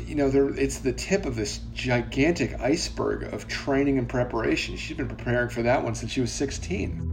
you 0.08 0.14
know, 0.14 0.30
there, 0.30 0.48
it's 0.64 0.78
the 0.78 0.92
tip 0.92 1.26
of 1.26 1.34
this 1.34 1.60
gigantic 1.74 2.50
iceberg 2.72 3.34
of 3.34 3.48
training 3.48 3.98
and 3.98 4.08
preparation. 4.08 4.76
She's 4.76 4.96
been 4.96 5.08
preparing 5.08 5.50
for 5.50 5.62
that 5.62 5.84
one 5.84 5.94
since 5.94 6.12
she 6.12 6.20
was 6.20 6.30
16. 6.30 7.10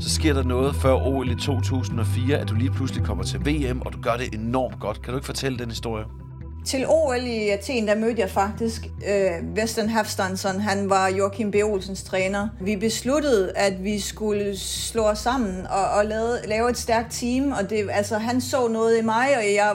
Så 0.00 0.10
sker 0.10 0.32
der 0.32 0.42
noget 0.42 0.76
før 0.76 0.94
OL 0.94 1.30
i 1.30 1.34
2004, 1.34 2.38
at 2.38 2.48
du 2.48 2.54
lige 2.54 2.70
pludselig 2.70 3.04
kommer 3.04 3.24
til 3.24 3.40
VM, 3.40 3.82
og 3.82 3.92
du 3.92 4.00
gør 4.00 4.16
det 4.16 4.34
enormt 4.34 4.80
godt. 4.80 5.02
Kan 5.02 5.12
du 5.12 5.18
ikke 5.18 5.26
fortælle 5.26 5.58
den 5.58 5.68
historie? 5.68 6.04
Til 6.64 6.86
OL 6.88 7.22
i 7.26 7.48
Athen, 7.48 7.88
der 7.88 7.94
mødte 7.94 8.20
jeg 8.20 8.30
faktisk 8.30 8.86
øh, 9.08 9.56
Western 9.56 9.88
Hafstansson. 9.88 10.60
Han 10.60 10.90
var 10.90 11.08
Joachim 11.08 11.50
B. 11.50 11.54
Olsens 11.64 12.02
træner. 12.02 12.48
Vi 12.60 12.76
besluttede, 12.76 13.52
at 13.56 13.84
vi 13.84 14.00
skulle 14.00 14.56
slå 14.58 15.02
os 15.02 15.18
sammen 15.18 15.66
og, 15.70 15.90
og 15.98 16.04
lave, 16.04 16.36
lave 16.46 16.70
et 16.70 16.78
stærkt 16.78 17.12
team. 17.12 17.52
Og 17.52 17.70
det, 17.70 17.88
altså, 17.90 18.18
han 18.18 18.40
så 18.40 18.68
noget 18.68 18.98
i 18.98 19.04
mig, 19.04 19.28
og 19.36 19.54
jeg 19.54 19.74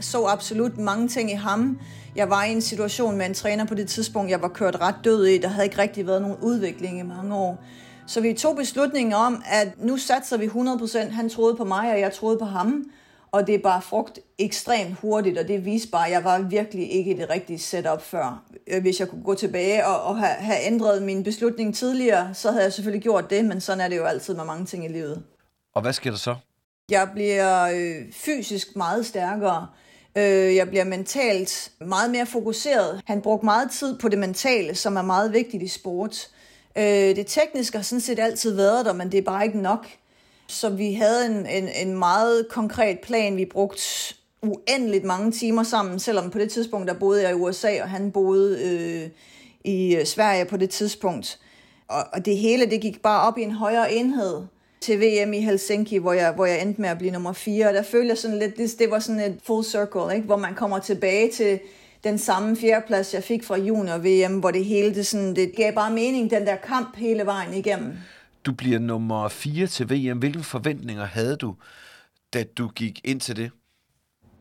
så 0.00 0.24
absolut 0.24 0.78
mange 0.78 1.08
ting 1.08 1.30
i 1.30 1.34
ham. 1.34 1.80
Jeg 2.16 2.30
var 2.30 2.44
i 2.44 2.52
en 2.52 2.60
situation 2.60 3.16
med 3.16 3.26
en 3.26 3.34
træner 3.34 3.64
på 3.64 3.74
det 3.74 3.88
tidspunkt, 3.88 4.30
jeg 4.30 4.42
var 4.42 4.48
kørt 4.48 4.80
ret 4.80 4.94
død 5.04 5.26
i. 5.26 5.38
Der 5.38 5.48
havde 5.48 5.66
ikke 5.66 5.78
rigtig 5.78 6.06
været 6.06 6.22
nogen 6.22 6.36
udvikling 6.42 6.98
i 6.98 7.02
mange 7.02 7.36
år. 7.36 7.64
Så 8.06 8.20
vi 8.20 8.32
tog 8.32 8.56
beslutningen 8.56 9.12
om, 9.12 9.42
at 9.46 9.68
nu 9.78 9.96
satser 9.96 10.36
vi 10.36 10.46
100%. 10.46 11.10
Han 11.10 11.28
troede 11.28 11.56
på 11.56 11.64
mig, 11.64 11.92
og 11.92 12.00
jeg 12.00 12.12
troede 12.12 12.38
på 12.38 12.44
ham. 12.44 12.84
Og 13.30 13.46
det 13.46 13.54
er 13.54 13.58
bare 13.58 13.82
frugt 13.82 14.18
ekstremt 14.38 14.94
hurtigt, 15.00 15.38
og 15.38 15.48
det 15.48 15.64
viste 15.64 15.88
bare, 15.90 16.06
at 16.06 16.12
jeg 16.12 16.24
var 16.24 16.38
virkelig 16.38 16.92
ikke 16.92 17.14
i 17.14 17.18
det 17.18 17.30
rigtige 17.30 17.58
setup 17.58 18.02
før. 18.02 18.44
Øh, 18.66 18.82
hvis 18.82 19.00
jeg 19.00 19.08
kunne 19.08 19.22
gå 19.22 19.34
tilbage 19.34 19.86
og, 19.86 20.02
og 20.02 20.18
have, 20.18 20.34
have 20.34 20.58
ændret 20.66 21.02
min 21.02 21.24
beslutning 21.24 21.74
tidligere, 21.74 22.34
så 22.34 22.50
havde 22.50 22.64
jeg 22.64 22.72
selvfølgelig 22.72 23.02
gjort 23.02 23.30
det, 23.30 23.44
men 23.44 23.60
sådan 23.60 23.80
er 23.80 23.88
det 23.88 23.96
jo 23.96 24.04
altid 24.04 24.34
med 24.34 24.44
mange 24.44 24.66
ting 24.66 24.84
i 24.84 24.88
livet. 24.88 25.22
Og 25.74 25.82
hvad 25.82 25.92
sker 25.92 26.10
der 26.10 26.18
så? 26.18 26.34
Jeg 26.90 27.08
bliver 27.14 27.62
øh, 27.62 28.12
fysisk 28.12 28.76
meget 28.76 29.06
stærkere. 29.06 29.66
Øh, 30.16 30.56
jeg 30.56 30.68
bliver 30.68 30.84
mentalt 30.84 31.70
meget 31.80 32.10
mere 32.10 32.26
fokuseret. 32.26 33.00
Han 33.04 33.20
brugte 33.20 33.44
meget 33.44 33.70
tid 33.70 33.98
på 33.98 34.08
det 34.08 34.18
mentale, 34.18 34.74
som 34.74 34.96
er 34.96 35.02
meget 35.02 35.32
vigtigt 35.32 35.62
i 35.62 35.68
sport. 35.68 36.28
Øh, 36.76 36.84
det 37.16 37.26
tekniske 37.26 37.78
har 37.78 37.82
sådan 37.82 38.00
set 38.00 38.18
altid 38.18 38.54
været 38.54 38.86
der, 38.86 38.92
men 38.92 39.12
det 39.12 39.18
er 39.18 39.22
bare 39.22 39.44
ikke 39.46 39.60
nok. 39.60 39.86
Så 40.46 40.68
vi 40.68 40.92
havde 40.92 41.26
en, 41.26 41.46
en, 41.46 41.68
en 41.86 41.98
meget 41.98 42.48
konkret 42.50 42.98
plan. 43.00 43.36
Vi 43.36 43.44
brugte 43.44 43.82
uendeligt 44.42 45.04
mange 45.04 45.32
timer 45.32 45.62
sammen, 45.62 45.98
selvom 45.98 46.30
på 46.30 46.38
det 46.38 46.50
tidspunkt, 46.50 46.88
der 46.88 46.94
boede 46.94 47.22
jeg 47.22 47.30
i 47.30 47.34
USA, 47.34 47.82
og 47.82 47.90
han 47.90 48.12
boede 48.12 48.58
øh, 48.64 49.10
i 49.64 50.00
Sverige 50.04 50.44
på 50.44 50.56
det 50.56 50.70
tidspunkt. 50.70 51.38
Og, 51.88 52.04
og 52.12 52.24
det 52.24 52.36
hele, 52.36 52.70
det 52.70 52.80
gik 52.80 53.02
bare 53.02 53.20
op 53.20 53.38
i 53.38 53.42
en 53.42 53.52
højere 53.52 53.92
enhed 53.92 54.42
til 54.80 55.00
VM 55.00 55.32
i 55.32 55.40
Helsinki, 55.40 55.96
hvor 55.96 56.12
jeg, 56.12 56.32
hvor 56.32 56.46
jeg 56.46 56.62
endte 56.62 56.80
med 56.80 56.88
at 56.88 56.98
blive 56.98 57.12
nummer 57.12 57.32
4. 57.32 57.68
Og 57.68 57.74
der 57.74 57.82
følte 57.82 58.08
jeg 58.08 58.18
sådan 58.18 58.38
lidt, 58.38 58.56
det, 58.56 58.78
det 58.78 58.90
var 58.90 58.98
sådan 58.98 59.20
et 59.20 59.38
full 59.42 59.64
circle, 59.64 60.14
ikke? 60.14 60.26
hvor 60.26 60.36
man 60.36 60.54
kommer 60.54 60.78
tilbage 60.78 61.30
til 61.30 61.60
den 62.04 62.18
samme 62.18 62.56
fjerdeplads, 62.56 63.14
jeg 63.14 63.24
fik 63.24 63.44
fra 63.44 63.56
junior 63.56 63.98
VM, 63.98 64.38
hvor 64.38 64.50
det 64.50 64.64
hele, 64.64 64.94
det, 64.94 65.06
sådan, 65.06 65.36
det 65.36 65.52
gav 65.56 65.72
bare 65.72 65.92
mening, 65.92 66.30
den 66.30 66.46
der 66.46 66.56
kamp 66.56 66.96
hele 66.96 67.26
vejen 67.26 67.54
igennem. 67.54 67.92
Du 68.46 68.52
bliver 68.52 68.78
nummer 68.78 69.28
4 69.28 69.66
til 69.66 69.90
VM. 69.90 70.18
Hvilke 70.18 70.42
forventninger 70.42 71.04
havde 71.04 71.36
du, 71.36 71.54
da 72.34 72.42
du 72.42 72.68
gik 72.68 73.00
ind 73.04 73.20
til 73.20 73.36
det? 73.36 73.50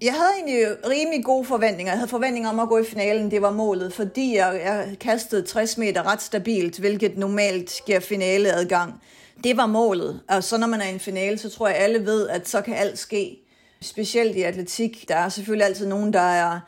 Jeg 0.01 0.13
havde 0.13 0.29
egentlig 0.35 0.89
rimelig 0.89 1.25
gode 1.25 1.45
forventninger. 1.45 1.91
Jeg 1.91 1.99
havde 1.99 2.09
forventninger 2.09 2.49
om 2.49 2.59
at 2.59 2.69
gå 2.69 2.77
i 2.77 2.83
finalen, 2.83 3.31
det 3.31 3.41
var 3.41 3.51
målet, 3.51 3.93
fordi 3.93 4.35
jeg, 4.35 4.61
jeg 4.65 4.97
kastede 4.99 5.41
60 5.41 5.77
meter 5.77 6.11
ret 6.11 6.21
stabilt, 6.21 6.79
hvilket 6.79 7.17
normalt 7.17 7.81
giver 7.85 7.99
finaleadgang. 7.99 9.01
Det 9.43 9.57
var 9.57 9.65
målet. 9.65 10.21
Og 10.29 10.43
så 10.43 10.57
når 10.57 10.67
man 10.67 10.81
er 10.81 10.85
i 10.85 10.93
en 10.93 10.99
finale, 10.99 11.37
så 11.37 11.49
tror 11.49 11.67
jeg 11.67 11.77
alle 11.77 12.05
ved, 12.05 12.29
at 12.29 12.47
så 12.47 12.61
kan 12.61 12.73
alt 12.73 12.99
ske. 12.99 13.37
Specielt 13.81 14.35
i 14.35 14.41
atletik. 14.41 15.05
Der 15.07 15.15
er 15.15 15.29
selvfølgelig 15.29 15.65
altid 15.65 15.87
nogen, 15.87 16.13
der 16.13 16.19
er, 16.19 16.59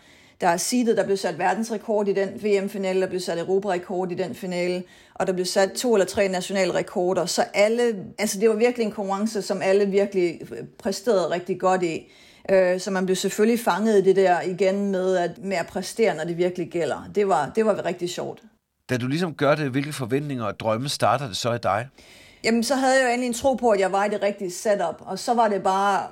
der 0.41 0.47
er 0.47 0.57
seedet, 0.57 0.97
der 0.97 1.05
blev 1.05 1.17
sat 1.17 1.39
verdensrekord 1.39 2.07
i 2.07 2.13
den 2.13 2.29
VM-finale, 2.43 3.01
der 3.01 3.07
blev 3.07 3.19
sat 3.19 3.39
Europarekord 3.39 4.11
i 4.11 4.15
den 4.15 4.35
finale, 4.35 4.83
og 5.13 5.27
der 5.27 5.33
blev 5.33 5.45
sat 5.45 5.71
to 5.71 5.93
eller 5.93 6.05
tre 6.05 6.27
nationale 6.27 6.73
rekorder. 6.73 7.25
Så 7.25 7.45
alle, 7.53 7.95
altså 8.17 8.39
det 8.39 8.49
var 8.49 8.55
virkelig 8.55 8.85
en 8.85 8.91
konkurrence, 8.91 9.41
som 9.41 9.61
alle 9.61 9.85
virkelig 9.85 10.41
øh, 10.51 10.57
præsterede 10.79 11.29
rigtig 11.29 11.59
godt 11.59 11.83
i. 11.83 12.11
Øh, 12.51 12.79
så 12.79 12.91
man 12.91 13.05
blev 13.05 13.15
selvfølgelig 13.15 13.59
fanget 13.59 13.97
i 13.97 14.01
det 14.01 14.15
der 14.15 14.41
igen 14.41 14.91
med 14.91 15.17
at, 15.17 15.31
med 15.43 15.57
at 15.57 15.67
præstere, 15.67 16.15
når 16.15 16.23
det 16.23 16.37
virkelig 16.37 16.69
gælder. 16.69 17.09
Det 17.15 17.27
var, 17.27 17.51
det 17.55 17.65
var 17.65 17.85
rigtig 17.85 18.09
sjovt. 18.09 18.43
Da 18.89 18.97
du 18.97 19.07
ligesom 19.07 19.33
gør 19.33 19.55
det, 19.55 19.71
hvilke 19.71 19.93
forventninger 19.93 20.45
og 20.45 20.59
drømme 20.59 20.89
starter 20.89 21.27
det 21.27 21.37
så 21.37 21.53
i 21.53 21.57
dig? 21.57 21.87
Jamen, 22.43 22.63
så 22.63 22.75
havde 22.75 22.95
jeg 22.95 23.03
jo 23.03 23.07
egentlig 23.07 23.27
en 23.27 23.33
tro 23.33 23.53
på, 23.53 23.69
at 23.69 23.79
jeg 23.79 23.91
var 23.91 24.05
i 24.05 24.09
det 24.09 24.21
rigtige 24.21 24.51
setup, 24.51 24.95
og 24.99 25.19
så 25.19 25.33
var 25.33 25.47
det 25.47 25.63
bare 25.63 26.07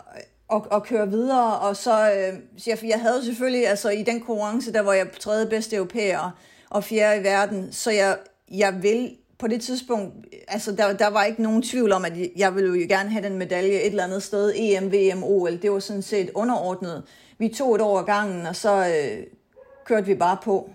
at, 0.53 0.61
at 0.71 0.83
køre 0.83 1.09
videre, 1.09 1.59
og 1.59 1.75
så, 1.75 2.11
øh, 2.11 2.39
jeg, 2.67 2.77
jeg 2.83 3.01
havde 3.01 3.25
selvfølgelig, 3.25 3.67
altså 3.67 3.89
i 3.89 4.03
den 4.03 4.19
konkurrence, 4.19 4.73
der 4.73 4.81
var 4.81 4.93
jeg 4.93 5.07
tredje 5.19 5.45
bedste 5.45 5.75
europæer 5.75 6.37
og 6.69 6.83
fjerde 6.83 7.21
i 7.21 7.23
verden, 7.23 7.73
så 7.73 7.91
jeg, 7.91 8.17
jeg 8.51 8.83
vil 8.83 9.15
på 9.39 9.47
det 9.47 9.61
tidspunkt, 9.61 10.13
altså 10.47 10.71
der, 10.71 10.93
der 10.93 11.07
var 11.07 11.23
ikke 11.23 11.41
nogen 11.41 11.61
tvivl 11.61 11.91
om, 11.91 12.05
at 12.05 12.13
jeg 12.35 12.55
ville 12.55 12.79
jo 12.79 12.85
gerne 12.89 13.09
have 13.09 13.23
den 13.23 13.37
medalje 13.37 13.79
et 13.79 13.85
eller 13.85 14.03
andet 14.03 14.23
sted, 14.23 14.53
EM, 14.55 14.91
VM, 14.91 15.23
OL, 15.23 15.61
det 15.61 15.71
var 15.71 15.79
sådan 15.79 16.01
set 16.01 16.31
underordnet. 16.35 17.03
Vi 17.37 17.49
tog 17.49 17.75
et 17.75 17.81
år 17.81 18.01
gangen, 18.01 18.45
og 18.45 18.55
så 18.55 18.87
øh, 18.87 19.23
kørte 19.85 20.05
vi 20.05 20.15
bare 20.15 20.37
på. 20.43 20.69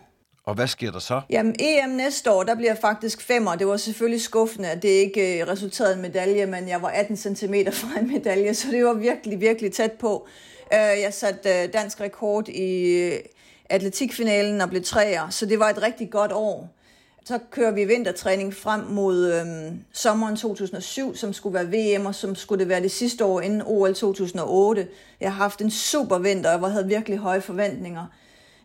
Og 0.44 0.54
hvad 0.54 0.66
sker 0.66 0.90
der 0.90 0.98
så? 0.98 1.20
Jamen, 1.30 1.56
EM 1.58 1.90
næste 1.90 2.30
år, 2.30 2.42
der 2.42 2.54
bliver 2.54 2.74
faktisk 2.74 3.22
femmer. 3.22 3.54
Det 3.54 3.66
var 3.66 3.76
selvfølgelig 3.76 4.22
skuffende, 4.22 4.68
at 4.68 4.82
det 4.82 4.88
ikke 4.88 5.40
øh, 5.40 5.48
resulterede 5.48 5.62
resulterede 5.72 5.94
en 5.94 6.02
medalje, 6.02 6.46
men 6.46 6.68
jeg 6.68 6.82
var 6.82 6.88
18 6.88 7.16
cm 7.16 7.54
fra 7.80 8.00
en 8.00 8.12
medalje, 8.12 8.54
så 8.54 8.68
det 8.70 8.84
var 8.84 8.92
virkelig, 8.92 9.40
virkelig 9.40 9.72
tæt 9.72 9.92
på. 9.92 10.26
Øh, 10.72 11.00
jeg 11.02 11.14
satte 11.14 11.48
øh, 11.48 11.72
dansk 11.72 12.00
rekord 12.00 12.48
i 12.48 13.10
atletikfinalen 13.70 14.60
og 14.60 14.68
blev 14.68 14.82
træer, 14.82 15.30
så 15.30 15.46
det 15.46 15.58
var 15.58 15.68
et 15.68 15.82
rigtig 15.82 16.10
godt 16.10 16.32
år. 16.32 16.68
Så 17.24 17.38
kører 17.50 17.70
vi 17.70 17.84
vintertræning 17.84 18.54
frem 18.54 18.80
mod 18.80 19.32
øhm, 19.32 19.84
sommeren 19.92 20.36
2007, 20.36 21.16
som 21.16 21.32
skulle 21.32 21.54
være 21.54 21.98
VM, 21.98 22.06
og 22.06 22.14
som 22.14 22.34
skulle 22.34 22.60
det 22.60 22.68
være 22.68 22.82
det 22.82 22.90
sidste 22.90 23.24
år 23.24 23.40
inden 23.40 23.62
OL 23.66 23.94
2008. 23.94 24.88
Jeg 25.20 25.32
har 25.32 25.42
haft 25.42 25.60
en 25.60 25.70
super 25.70 26.18
vinter, 26.18 26.50
og 26.50 26.62
jeg 26.62 26.70
havde 26.70 26.86
virkelig 26.86 27.18
høje 27.18 27.40
forventninger. 27.40 28.06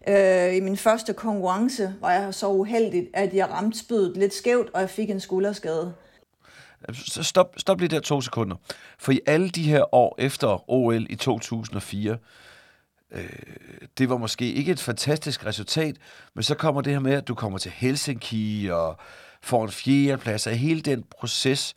Øh, 0.08 0.56
I 0.56 0.60
min 0.60 0.78
første 0.78 1.14
konkurrence 1.14 1.96
var 2.02 2.12
jeg 2.12 2.34
så 2.34 2.48
uheldig, 2.48 3.08
at 3.14 3.34
jeg 3.34 3.50
ramte 3.50 3.80
spydet 3.80 4.18
lidt 4.18 4.34
skævt, 4.34 4.70
og 4.74 4.82
jeg 4.82 4.90
fik 4.90 5.10
en 5.10 5.20
skulderskade. 5.20 5.94
Stop, 6.94 7.54
stop 7.58 7.80
lige 7.80 7.90
der 7.90 8.00
to 8.00 8.22
sekunder. 8.22 8.56
For 9.00 9.12
i 9.12 9.20
alle 9.26 9.50
de 9.50 9.64
her 9.64 9.96
år 9.96 10.16
efter 10.18 10.70
OL 10.72 11.08
i 11.10 11.16
2004, 11.16 12.18
øh, 13.12 13.30
det 13.98 14.10
var 14.10 14.18
måske 14.18 14.54
ikke 14.54 14.72
et 14.72 14.80
fantastisk 14.80 15.46
resultat, 15.46 15.96
men 16.34 16.44
så 16.44 16.56
kommer 16.56 16.82
det 16.82 16.94
her 16.94 17.00
med, 17.00 17.14
at 17.14 17.28
du 17.28 17.36
kommer 17.36 17.58
til 17.58 17.72
Helsinki 17.72 18.70
og 18.72 18.98
får 19.42 19.64
en 19.64 19.72
fjerdeplads 19.72 20.48
af 20.48 20.58
hele 20.58 20.82
den 20.82 21.04
proces. 21.20 21.76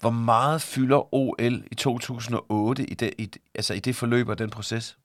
Hvor 0.00 0.10
meget 0.10 0.62
fylder 0.62 1.14
OL 1.14 1.64
i 1.70 1.74
2008 1.74 2.84
i 2.84 2.94
det, 2.94 3.14
i, 3.18 3.30
altså 3.54 3.74
i 3.74 3.80
det 3.80 3.96
forløb 3.96 4.28
og 4.28 4.38
den 4.38 4.50
proces? 4.50 4.98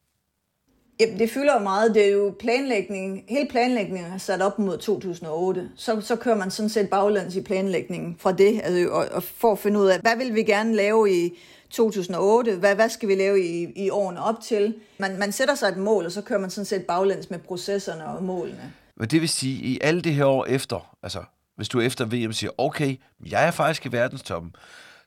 Jamen, 1.00 1.20
det 1.20 1.30
fylder 1.30 1.60
meget. 1.60 1.96
Det 1.96 2.06
er 2.06 2.12
jo 2.12 2.36
planlægning. 2.40 3.24
Hele 3.30 3.48
planlægningen 3.50 4.14
er 4.14 4.18
sat 4.18 4.42
op 4.42 4.60
mod 4.60 4.78
2008. 4.78 5.70
Så, 5.76 6.02
så 6.02 6.16
kører 6.16 6.36
man 6.36 6.52
sådan 6.52 6.70
set 6.70 6.90
baglæns 6.90 7.36
i 7.36 7.42
planlægningen 7.42 8.16
fra 8.20 8.32
det, 8.32 8.62
altså, 8.64 8.90
og, 8.92 9.06
og 9.12 9.24
for 9.24 9.52
at 9.52 9.60
finde 9.60 9.80
ud 9.80 9.88
af, 9.88 10.00
hvad 10.00 10.18
vil 10.18 10.36
vi 10.36 10.44
gerne 10.44 10.76
lave 10.76 11.12
i 11.12 11.38
2008? 11.70 12.56
Hvad, 12.56 12.76
hvad 12.76 12.90
skal 12.90 13.10
vi 13.10 13.16
lave 13.16 13.46
i, 13.46 13.68
i 13.76 13.90
årene 13.90 14.24
op 14.24 14.42
til? 14.42 14.76
Man, 14.98 15.20
man 15.20 15.32
sætter 15.32 15.56
sig 15.56 15.68
et 15.68 15.78
mål, 15.78 16.06
og 16.06 16.12
så 16.12 16.22
kører 16.22 16.40
man 16.40 16.50
sådan 16.50 16.66
set 16.66 16.86
baglæns 16.86 17.30
med 17.30 17.40
processerne 17.40 18.06
og 18.06 18.24
målene. 18.24 18.74
Men 18.98 19.08
det 19.08 19.22
vil 19.22 19.30
sige, 19.30 19.64
i 19.64 19.80
alle 19.82 20.02
det 20.02 20.14
her 20.14 20.26
år 20.26 20.46
efter, 20.46 20.96
altså 21.04 21.24
hvis 21.56 21.70
du 21.70 21.80
efter 21.82 22.06
VM 22.06 22.34
siger, 22.34 22.52
okay, 22.58 22.96
jeg 23.26 23.48
er 23.48 23.52
faktisk 23.52 23.86
i 23.86 23.92
verdenstoppen, 23.92 24.56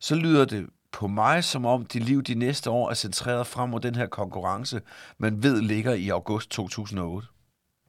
så 0.00 0.14
lyder 0.14 0.44
det 0.44 0.66
på 0.92 1.06
mig, 1.06 1.44
som 1.44 1.66
om 1.66 1.84
dit 1.84 2.04
liv 2.04 2.22
de 2.22 2.34
næste 2.34 2.70
år 2.70 2.90
er 2.90 2.94
centreret 2.94 3.46
frem 3.46 3.70
mod 3.70 3.80
den 3.80 3.94
her 3.94 4.06
konkurrence, 4.06 4.80
man 5.18 5.42
ved 5.42 5.60
ligger 5.60 5.92
i 5.92 6.08
august 6.08 6.50
2008. 6.50 7.28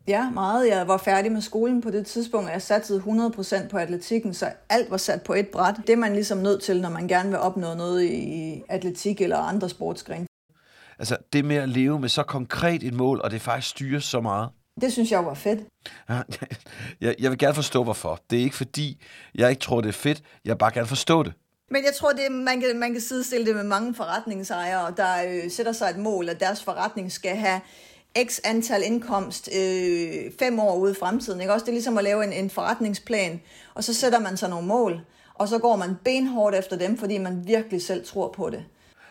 Ja, 0.07 0.29
meget. 0.29 0.67
Jeg 0.69 0.87
var 0.87 0.97
færdig 0.97 1.31
med 1.31 1.41
skolen 1.41 1.81
på 1.81 1.91
det 1.91 2.05
tidspunkt, 2.05 2.47
og 2.47 2.53
jeg 2.53 2.61
satte 2.61 2.93
100% 2.95 3.67
på 3.67 3.77
atletikken, 3.77 4.33
så 4.33 4.51
alt 4.69 4.91
var 4.91 4.97
sat 4.97 5.21
på 5.21 5.33
et 5.33 5.47
bræt. 5.47 5.75
Det 5.87 5.89
er 5.89 5.97
man 5.97 6.13
ligesom 6.13 6.37
nødt 6.37 6.63
til, 6.63 6.81
når 6.81 6.89
man 6.89 7.07
gerne 7.07 7.29
vil 7.29 7.39
opnå 7.39 7.73
noget 7.73 8.03
i 8.03 8.61
atletik 8.69 9.21
eller 9.21 9.37
andre 9.37 9.69
sportsgrene. 9.69 10.27
Altså 10.99 11.17
det 11.33 11.45
med 11.45 11.55
at 11.55 11.69
leve 11.69 11.99
med 11.99 12.09
så 12.09 12.23
konkret 12.23 12.83
et 12.83 12.93
mål, 12.93 13.21
og 13.23 13.31
det 13.31 13.41
faktisk 13.41 13.69
styres 13.69 14.03
så 14.03 14.21
meget. 14.21 14.49
Det 14.81 14.93
synes 14.93 15.11
jeg 15.11 15.25
var 15.25 15.33
fedt. 15.33 15.59
jeg, 17.01 17.15
jeg 17.19 17.31
vil 17.31 17.37
gerne 17.37 17.53
forstå, 17.53 17.83
hvorfor. 17.83 18.19
Det 18.29 18.39
er 18.39 18.43
ikke 18.43 18.55
fordi, 18.55 19.01
jeg 19.35 19.49
ikke 19.49 19.59
tror, 19.59 19.81
det 19.81 19.89
er 19.89 19.93
fedt. 19.93 20.21
Jeg 20.45 20.51
vil 20.53 20.57
bare 20.57 20.71
gerne 20.73 20.87
forstå 20.87 21.23
det. 21.23 21.33
Men 21.73 21.83
jeg 21.85 21.93
tror, 21.99 22.11
det, 22.11 22.31
man, 22.31 22.59
kan, 22.61 22.79
man 22.79 22.91
kan 22.91 23.01
sidestille 23.01 23.45
det 23.47 23.55
med 23.55 23.63
mange 23.63 23.95
forretningsejere, 23.95 24.93
der 24.97 25.13
øh, 25.27 25.51
sætter 25.51 25.71
sig 25.71 25.89
et 25.89 25.97
mål, 25.97 26.29
at 26.29 26.39
deres 26.39 26.63
forretning 26.63 27.11
skal 27.11 27.35
have 27.35 27.61
x 28.25 28.39
antal 28.43 28.81
indkomst 28.85 29.49
øh, 29.57 30.31
fem 30.39 30.59
år 30.59 30.75
ude 30.75 30.91
i 30.91 30.95
fremtiden. 30.95 31.41
Ikke? 31.41 31.53
Også 31.53 31.63
det 31.63 31.69
er 31.69 31.73
ligesom 31.73 31.97
at 31.97 32.03
lave 32.03 32.23
en, 32.23 32.33
en 32.33 32.49
forretningsplan, 32.49 33.41
og 33.73 33.83
så 33.83 33.93
sætter 33.93 34.19
man 34.19 34.37
sig 34.37 34.49
nogle 34.49 34.67
mål, 34.67 35.01
og 35.33 35.47
så 35.47 35.59
går 35.59 35.75
man 35.75 35.95
benhårdt 36.05 36.55
efter 36.55 36.77
dem, 36.77 36.97
fordi 36.97 37.17
man 37.17 37.47
virkelig 37.47 37.81
selv 37.81 38.05
tror 38.05 38.33
på 38.35 38.49
det. 38.49 38.65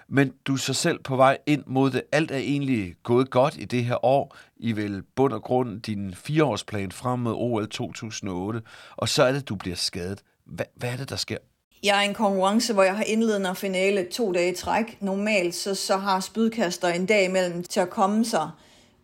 Men 0.09 0.33
du 0.45 0.52
er 0.52 0.59
så 0.59 0.75
selv 0.75 0.99
på 0.99 1.16
vej 1.16 1.38
ind 1.47 1.64
mod 1.66 1.90
det. 1.90 2.02
Alt 2.12 2.31
er 2.31 2.37
egentlig 2.37 2.95
gået 3.02 3.31
godt 3.31 3.57
i 3.59 3.64
det 3.64 3.85
her 3.85 4.04
år. 4.04 4.37
I 4.57 4.73
vil 4.73 5.02
bund 5.16 5.33
og 5.33 5.42
grund 5.42 5.81
din 5.81 6.14
fireårsplan 6.14 6.92
frem 6.92 7.19
mod 7.19 7.35
OL 7.37 7.69
2008, 7.69 8.62
og 8.97 9.09
så 9.09 9.23
er 9.23 9.33
det, 9.33 9.49
du 9.49 9.54
bliver 9.54 9.76
skadet. 9.76 10.21
Hvad, 10.47 10.66
hvad 10.76 10.92
er 10.92 10.97
det, 10.97 11.11
der 11.11 11.16
sker? 11.16 11.38
Jeg 11.82 11.98
er 11.98 12.02
i 12.02 12.08
en 12.08 12.14
konkurrence, 12.14 12.72
hvor 12.72 12.82
jeg 12.82 12.96
har 12.96 13.04
indledende 13.04 13.50
og 13.50 13.56
finale 13.56 14.04
to 14.04 14.32
dage 14.32 14.52
i 14.52 14.54
træk. 14.54 14.98
Normalt 15.00 15.54
så, 15.54 15.74
så 15.74 15.96
har 15.96 16.20
spydkaster 16.20 16.88
en 16.88 17.06
dag 17.06 17.24
imellem 17.24 17.64
til 17.64 17.80
at 17.80 17.90
komme 17.90 18.24
sig. 18.24 18.50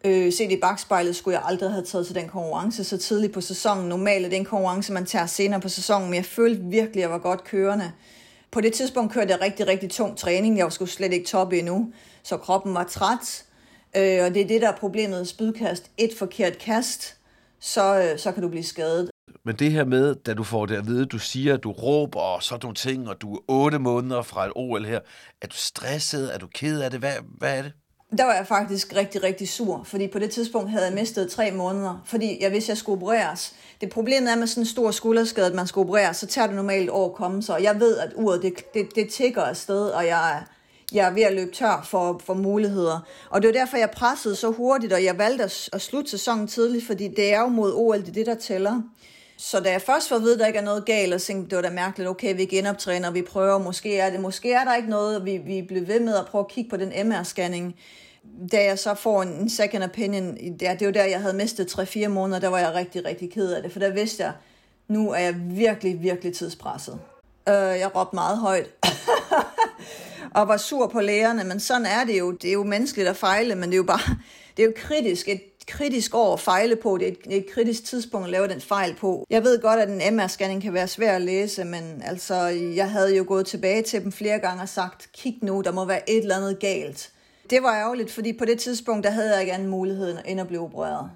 Øh, 0.05 0.33
set 0.33 0.53
i 0.53 0.57
bagspejlet 0.57 1.17
skulle 1.17 1.39
jeg 1.39 1.47
aldrig 1.47 1.71
have 1.71 1.85
taget 1.85 2.07
til 2.07 2.15
den 2.15 2.29
konkurrence 2.29 2.85
så 2.85 2.99
tidligt 2.99 3.33
på 3.33 3.41
sæsonen. 3.41 3.89
Normalt 3.89 4.25
er 4.25 4.29
det 4.29 4.37
en 4.37 4.45
konkurrence, 4.45 4.93
man 4.93 5.07
tager 5.07 5.27
senere 5.27 5.61
på 5.61 5.69
sæsonen, 5.69 6.09
men 6.09 6.15
jeg 6.15 6.25
følte 6.25 6.63
virkelig, 6.63 6.97
at 6.97 7.01
jeg 7.03 7.11
var 7.11 7.19
godt 7.19 7.45
kørende. 7.45 7.93
På 8.51 8.61
det 8.61 8.73
tidspunkt 8.73 9.13
kørte 9.13 9.31
jeg 9.31 9.41
rigtig, 9.41 9.69
rigtig 9.69 9.91
tung 9.91 10.17
træning. 10.17 10.57
Jeg 10.57 10.65
var 10.65 10.71
sgu 10.71 10.87
slet 10.87 11.13
ikke 11.13 11.27
toppe 11.27 11.59
endnu, 11.59 11.93
så 12.23 12.37
kroppen 12.37 12.75
var 12.75 12.85
træt. 12.85 13.45
Øh, 13.97 14.25
og 14.25 14.35
det 14.35 14.43
er 14.43 14.49
det, 14.49 14.63
der 14.63 14.69
er 14.69 14.77
problemet. 14.77 15.29
Spydkast, 15.29 15.91
et 15.97 16.11
forkert 16.19 16.59
kast, 16.59 17.17
så, 17.61 17.99
øh, 17.99 18.19
så 18.19 18.33
kan 18.33 18.43
du 18.43 18.49
blive 18.49 18.65
skadet. 18.65 19.11
Men 19.45 19.57
det 19.57 19.73
her 19.73 19.85
med, 19.85 20.15
da 20.15 20.35
du 20.35 20.45
får 20.45 20.67
det 20.67 20.77
at 20.77 20.87
vide, 20.87 21.07
du 21.07 21.19
siger, 21.19 21.55
at 21.55 21.63
du 21.63 21.73
råber 21.73 22.21
og 22.21 22.43
sådan 22.43 22.61
nogle 22.63 22.75
ting, 22.75 23.09
og 23.09 23.21
du 23.21 23.35
er 23.35 23.41
otte 23.49 23.79
måneder 23.79 24.23
fra 24.23 24.47
et 24.47 24.53
OL 24.55 24.85
her. 24.85 25.01
Er 25.43 25.47
du 25.47 25.57
stresset? 25.57 26.35
Er 26.35 26.39
du 26.39 26.47
ked 26.55 26.81
af 26.81 26.91
det? 26.91 27.01
Hvad, 27.01 27.13
hvad 27.39 27.59
er 27.59 27.63
det? 27.63 27.73
Der 28.19 28.25
var 28.25 28.35
jeg 28.35 28.47
faktisk 28.47 28.97
rigtig, 28.97 29.23
rigtig 29.23 29.49
sur, 29.49 29.83
fordi 29.85 30.09
på 30.09 30.19
det 30.19 30.31
tidspunkt 30.31 30.71
havde 30.71 30.85
jeg 30.85 30.95
mistet 30.95 31.31
tre 31.31 31.51
måneder, 31.51 32.03
fordi 32.07 32.39
jeg 32.41 32.53
vidste, 32.53 32.67
at 32.67 32.69
jeg 32.69 32.79
skulle 32.79 33.03
opereres. 33.03 33.55
Det 33.81 33.91
problemet 33.91 34.33
er 34.33 34.37
med 34.37 34.47
sådan 34.47 34.63
en 34.63 34.67
stor 34.67 34.91
skulderskade, 34.91 35.47
at 35.47 35.55
man 35.55 35.67
skal 35.67 35.81
opereres, 35.81 36.17
så 36.17 36.27
tager 36.27 36.47
det 36.47 36.57
normalt 36.57 36.91
år 36.91 37.09
at 37.09 37.15
komme 37.15 37.43
så. 37.43 37.57
Jeg 37.57 37.81
ved, 37.81 37.99
at 37.99 38.13
uret 38.15 38.43
det, 38.43 38.75
det, 38.75 38.95
det 38.95 39.11
tigger 39.11 39.43
afsted, 39.43 39.89
og 39.89 40.07
jeg, 40.07 40.43
jeg 40.93 41.07
er 41.07 41.11
ved 41.11 41.23
at 41.23 41.35
løbe 41.35 41.53
tør 41.53 41.87
for, 41.91 42.21
for 42.25 42.35
muligheder. 42.35 43.01
Og 43.31 43.43
det 43.43 43.49
var 43.49 43.53
derfor, 43.53 43.77
jeg 43.77 43.91
pressede 43.91 44.37
så 44.37 44.51
hurtigt, 44.51 44.93
og 44.93 45.05
jeg 45.05 45.19
valgte 45.19 45.45
at, 45.45 45.69
at 45.73 45.81
slutte 45.81 46.11
sæsonen 46.11 46.47
tidligt, 46.47 46.87
fordi 46.87 47.09
det 47.09 47.33
er 47.35 47.41
jo 47.41 47.49
mod 47.49 47.73
OL, 47.75 48.01
det 48.01 48.09
er 48.09 48.13
det, 48.13 48.27
der 48.27 48.35
tæller. 48.35 48.83
Så 49.41 49.61
da 49.61 49.71
jeg 49.71 49.83
først 49.83 50.11
var 50.11 50.19
ved, 50.19 50.33
at 50.33 50.39
der 50.39 50.47
ikke 50.47 50.59
er 50.59 50.63
noget 50.63 50.85
galt, 50.85 51.15
og 51.15 51.23
tænkte, 51.23 51.51
det 51.51 51.57
var 51.57 51.63
da 51.63 51.71
mærkeligt, 51.71 52.11
okay, 52.11 52.37
vi 52.37 52.45
genoptræner, 52.45 53.11
vi 53.11 53.23
prøver, 53.23 53.59
måske 53.59 53.99
er 53.99 54.11
det, 54.11 54.21
måske 54.21 54.53
er 54.53 54.65
der 54.65 54.77
ikke 54.77 54.91
noget, 54.91 55.25
vi, 55.25 55.37
vi 55.37 55.63
bliver 55.63 55.85
ved 55.85 56.01
med 56.01 56.17
at 56.17 56.27
prøve 56.27 56.45
at 56.45 56.49
kigge 56.49 56.71
på 56.71 56.77
den 56.77 56.93
MR-scanning. 56.93 57.75
Da 58.53 58.65
jeg 58.65 58.79
så 58.79 58.95
får 58.95 59.23
en 59.23 59.51
second 59.51 59.85
opinion, 59.85 60.37
det, 60.37 60.81
det 60.81 60.87
var 60.87 60.93
der, 60.93 61.05
jeg 61.05 61.21
havde 61.21 61.37
mistet 61.37 61.79
3-4 61.79 62.09
måneder, 62.09 62.41
der 62.41 62.49
var 62.49 62.59
jeg 62.59 62.75
rigtig, 62.75 63.05
rigtig 63.05 63.33
ked 63.33 63.53
af 63.53 63.63
det, 63.63 63.73
for 63.73 63.79
der 63.79 63.91
vidste 63.91 64.23
jeg, 64.23 64.33
nu 64.89 65.13
er 65.13 65.19
jeg 65.19 65.35
virkelig, 65.39 66.03
virkelig 66.03 66.35
tidspresset. 66.35 66.99
Øh, 67.49 67.55
jeg 67.55 67.97
råbte 67.97 68.15
meget 68.15 68.39
højt. 68.39 68.71
og 70.35 70.49
var 70.49 70.57
sur 70.57 70.87
på 70.87 71.01
lægerne, 71.01 71.45
men 71.45 71.61
sådan 71.61 71.87
er 71.87 72.05
det 72.05 72.19
jo. 72.19 72.33
Det 72.33 72.49
er 72.49 72.53
jo 72.53 72.65
menneskeligt 72.65 73.09
at 73.09 73.17
fejle, 73.17 73.55
men 73.55 73.65
det 73.65 73.75
er 73.75 73.77
jo 73.77 73.83
bare, 73.83 74.17
det 74.57 74.63
er 74.63 74.67
jo 74.67 74.73
kritisk. 74.77 75.29
Et 75.29 75.43
kritisk 75.69 76.15
år 76.15 76.33
at 76.33 76.41
fejle 76.41 76.77
på. 76.77 76.99
Det 76.99 77.09
er 77.09 77.13
et, 77.13 77.37
et 77.37 77.47
kritisk 77.55 77.85
tidspunkt 77.85 78.27
at 78.27 78.31
lave 78.31 78.49
den 78.49 78.61
fejl 78.61 78.95
på. 78.95 79.27
Jeg 79.31 79.45
ved 79.45 79.63
godt, 79.63 79.81
at 79.81 79.89
en 79.89 80.21
MR-scanning 80.21 80.61
kan 80.61 80.73
være 80.73 80.89
svær 80.89 81.15
at 81.15 81.23
læse, 81.23 81.65
men 81.65 82.03
altså, 82.05 82.35
jeg 82.77 82.91
havde 82.91 83.17
jo 83.17 83.25
gået 83.29 83.47
tilbage 83.47 83.83
til 83.83 84.03
dem 84.05 84.13
flere 84.13 84.39
gange 84.39 84.63
og 84.63 84.69
sagt, 84.69 85.09
kig 85.13 85.39
nu, 85.43 85.63
der 85.65 85.73
må 85.73 85.85
være 85.85 86.11
et 86.11 86.23
eller 86.23 86.37
andet 86.37 86.59
galt. 86.59 87.13
Det 87.51 87.63
var 87.63 87.75
ærgerligt, 87.75 88.11
fordi 88.11 88.33
på 88.33 88.45
det 88.45 88.61
tidspunkt, 88.61 89.05
der 89.05 89.11
havde 89.11 89.33
jeg 89.33 89.41
ikke 89.41 89.53
anden 89.53 89.69
mulighed 89.69 90.19
end 90.27 90.41
at 90.41 90.47
blive 90.47 90.63
opereret. 90.63 91.11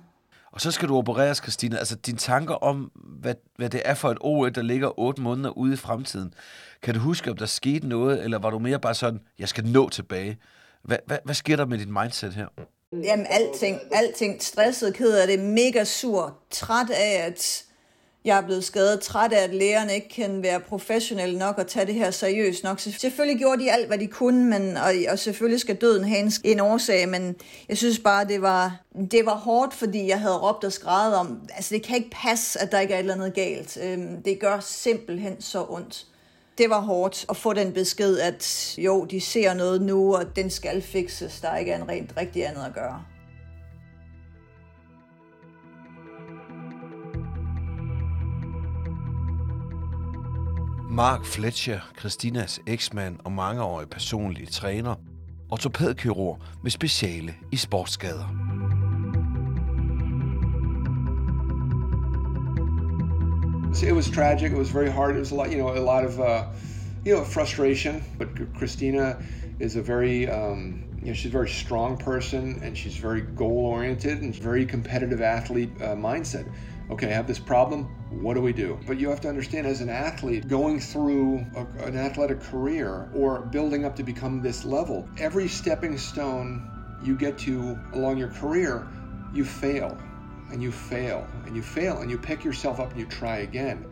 Og 0.53 0.61
så 0.61 0.71
skal 0.71 0.89
du 0.89 0.97
opereres, 0.97 1.39
Christina. 1.39 1.77
Altså, 1.77 1.97
dine 1.97 2.19
tanker 2.19 2.55
om, 2.55 2.91
hvad, 2.95 3.35
hvad 3.57 3.71
det 3.71 3.83
er 3.85 3.95
for 3.95 4.11
et 4.11 4.19
OL, 4.21 4.55
der 4.55 4.63
ligger 4.63 4.99
otte 5.01 5.23
måneder 5.23 5.51
ude 5.51 5.73
i 5.73 5.77
fremtiden. 5.77 6.35
Kan 6.83 6.95
du 6.95 7.01
huske, 7.01 7.31
om 7.31 7.37
der 7.37 7.47
skete 7.47 7.89
noget, 7.89 8.25
eller 8.25 8.39
var 8.39 8.51
du 8.51 8.59
mere 8.59 8.79
bare 8.79 8.95
sådan, 8.95 9.21
jeg 9.39 9.49
skal 9.49 9.65
nå 9.67 9.89
tilbage? 9.89 10.39
Hvad, 10.83 10.99
hvad, 11.07 11.19
hvad 11.25 11.35
sker 11.35 11.57
der 11.57 11.67
med 11.67 11.79
dit 11.79 11.89
mindset 11.89 12.35
her? 12.35 12.47
Jamen, 12.93 13.27
alting. 13.31 13.81
Alting. 13.93 14.43
Stresset, 14.43 14.95
ked 14.95 15.13
af 15.13 15.27
det, 15.27 15.39
mega 15.39 15.85
sur, 15.85 16.39
træt 16.51 16.91
af, 16.91 17.25
at 17.27 17.65
jeg 18.25 18.39
er 18.39 18.43
blevet 18.43 18.65
skadet, 18.65 19.01
træt 19.01 19.33
af, 19.33 19.43
at 19.43 19.55
lægerne 19.55 19.95
ikke 19.95 20.09
kan 20.09 20.43
være 20.43 20.61
professionelle 20.61 21.39
nok 21.39 21.59
og 21.59 21.67
tage 21.67 21.87
det 21.87 21.95
her 21.95 22.11
seriøst 22.11 22.65
nok. 22.65 22.81
Så 22.81 22.93
selvfølgelig 22.93 23.39
gjorde 23.39 23.63
de 23.63 23.73
alt, 23.73 23.87
hvad 23.87 23.99
de 23.99 24.07
kunne, 24.07 24.45
men, 24.45 24.77
og, 24.77 24.93
og 25.09 25.19
selvfølgelig 25.19 25.61
skal 25.61 25.77
døden 25.77 26.05
have 26.05 26.21
en, 26.21 26.33
en 26.45 26.61
årsag, 26.61 27.09
men 27.09 27.37
jeg 27.69 27.79
synes 27.79 27.99
bare, 27.99 28.25
det 28.25 28.43
var, 28.43 28.81
det 29.11 29.27
var 29.27 29.35
hårdt, 29.35 29.75
fordi 29.75 30.09
jeg 30.09 30.21
havde 30.21 30.39
råbt 30.39 30.65
og 30.65 30.73
skrevet 30.73 31.15
om, 31.15 31.41
altså 31.55 31.75
det 31.75 31.83
kan 31.83 31.97
ikke 31.97 32.11
passe, 32.11 32.61
at 32.61 32.73
der 32.73 32.81
ikke 32.81 32.95
er 32.95 32.99
et 32.99 33.03
eller 33.03 33.15
andet 33.15 33.35
galt. 33.35 33.79
Øhm, 33.83 34.23
det 34.23 34.41
gør 34.41 34.61
simpelthen 34.61 35.41
så 35.41 35.67
ondt. 35.69 36.07
Det 36.59 36.71
var 36.71 36.81
hårdt 36.81 37.27
at 37.29 37.37
få 37.37 37.53
den 37.53 37.73
besked, 37.73 38.19
at 38.19 38.75
jo, 38.79 39.05
de 39.05 39.21
ser 39.21 39.55
noget 39.55 39.83
nu, 39.83 40.17
og 40.17 40.37
den 40.37 40.51
skal 40.51 40.83
fikses. 40.83 41.41
Der 41.41 41.57
ikke 41.57 41.73
er 41.73 41.83
en 41.83 41.89
rent 41.89 42.15
rigtig 42.17 42.47
andet 42.47 42.65
at 42.65 42.75
gøre. 42.75 43.03
Mark 50.91 51.25
Fletcher, 51.25 51.81
Christinas 51.99 52.61
eksmand 52.67 53.19
og 53.25 53.33
mangeårig 53.33 53.89
personlige 53.89 54.47
træner, 54.47 54.95
ortopædkirurg 55.51 56.39
med 56.63 56.71
speciale 56.71 57.35
i 57.53 57.57
sportsskader. 57.57 58.42
It 63.81 63.95
was 63.95 64.11
tragic. 64.11 64.53
It 64.53 64.59
was 64.59 64.71
very 64.71 64.91
hard. 64.91 65.17
It 65.17 65.21
was 65.21 65.31
a 65.31 65.35
lot, 65.35 65.51
you 65.51 65.59
know, 65.59 65.75
a 65.75 65.81
lot 65.81 66.05
of, 66.05 66.21
uh, 66.21 66.47
you 67.05 67.15
know, 67.15 67.25
frustration. 67.25 68.05
But 68.19 68.53
Christina 68.55 69.19
is 69.59 69.77
a 69.77 69.83
very, 69.83 70.29
um, 70.29 70.85
you 71.01 71.09
know, 71.09 71.13
she's 71.15 71.31
a 71.31 71.33
very 71.33 71.49
strong 71.49 71.97
person, 71.97 72.61
and 72.63 72.77
she's 72.77 72.97
very 72.97 73.23
goal 73.23 73.67
oriented 73.67 74.21
and 74.23 74.35
very 74.37 74.67
competitive 74.67 75.21
athlete 75.21 75.71
uh, 75.81 75.97
mindset. 75.97 76.53
Okay, 76.91 77.09
I 77.09 77.13
have 77.13 77.27
this 77.27 77.39
problem. 77.39 77.85
What 78.11 78.35
do 78.35 78.43
we 78.43 78.53
do? 78.53 78.79
But 78.87 78.99
you 78.99 79.09
have 79.09 79.21
to 79.23 79.29
understand, 79.29 79.67
as 79.67 79.81
an 79.81 79.89
athlete 79.89 80.49
going 80.49 80.79
through 80.79 81.45
a, 81.57 81.85
an 81.85 81.97
athletic 81.97 82.41
career 82.41 83.09
or 83.15 83.41
building 83.41 83.85
up 83.85 83.97
to 83.97 84.03
become 84.03 84.43
this 84.43 84.65
level, 84.65 85.09
every 85.19 85.49
stepping 85.49 85.97
stone 85.97 86.71
you 87.03 87.17
get 87.17 87.39
to 87.39 87.79
along 87.95 88.19
your 88.19 88.29
career, 88.29 88.87
you 89.33 89.45
fail 89.45 89.99
and 90.53 90.63
you 90.63 90.73
fail 90.73 91.27
and 91.47 91.57
you 91.57 91.63
fail 91.63 91.99
and 92.03 92.11
you 92.11 92.19
pick 92.19 92.45
yourself 92.45 92.79
up 92.81 92.91
and 92.93 93.01
you 93.01 93.07
try 93.07 93.39
again. 93.39 93.85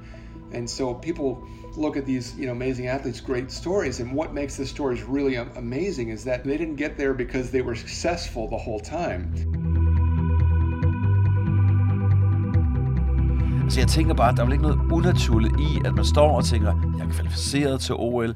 And 0.52 0.69
so 0.69 0.95
people 0.95 1.47
look 1.76 1.97
at 1.97 2.05
these, 2.05 2.35
you 2.38 2.47
know, 2.47 2.52
amazing 2.52 2.87
athletes' 2.88 3.21
great 3.21 3.52
stories, 3.52 4.00
and 4.00 4.12
what 4.12 4.35
makes 4.35 4.57
the 4.57 4.67
stories 4.67 5.02
really 5.05 5.37
amazing 5.37 6.09
is 6.11 6.25
that 6.25 6.45
they 6.45 6.59
didn't 6.59 6.76
get 6.76 6.97
there 6.97 7.14
because 7.14 7.50
they 7.50 7.62
were 7.62 7.76
successful 7.76 8.49
the 8.49 8.59
whole 8.59 8.81
time. 8.81 9.23
Så 13.71 13.81
jeg 13.81 13.88
tænker 13.88 14.14
bare, 14.14 14.31
at 14.31 14.37
der 14.37 14.43
er 14.43 14.47
vel 14.47 14.52
ikke 14.52 14.62
noget 14.62 14.81
unaturligt 14.93 15.61
i, 15.61 15.81
at 15.85 15.95
man 15.95 16.05
står 16.05 16.37
og 16.37 16.45
tænker, 16.45 16.95
jeg 16.99 17.07
er 17.07 17.11
kvalificeret 17.11 17.81
til 17.81 17.95
OL, 17.95 18.35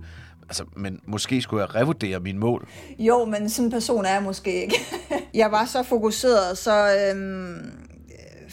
altså, 0.48 0.64
men 0.76 1.00
måske 1.06 1.40
skulle 1.40 1.62
jeg 1.62 1.74
revurdere 1.74 2.20
min 2.20 2.38
mål. 2.38 2.68
Jo, 2.98 3.24
men 3.24 3.48
sådan 3.50 3.64
en 3.64 3.70
person 3.70 4.04
er 4.04 4.12
jeg 4.12 4.22
måske 4.22 4.62
ikke. 4.62 4.76
jeg 5.34 5.52
var 5.52 5.64
så 5.64 5.82
fokuseret, 5.82 6.58
så 6.58 6.88
øhm, 6.96 7.83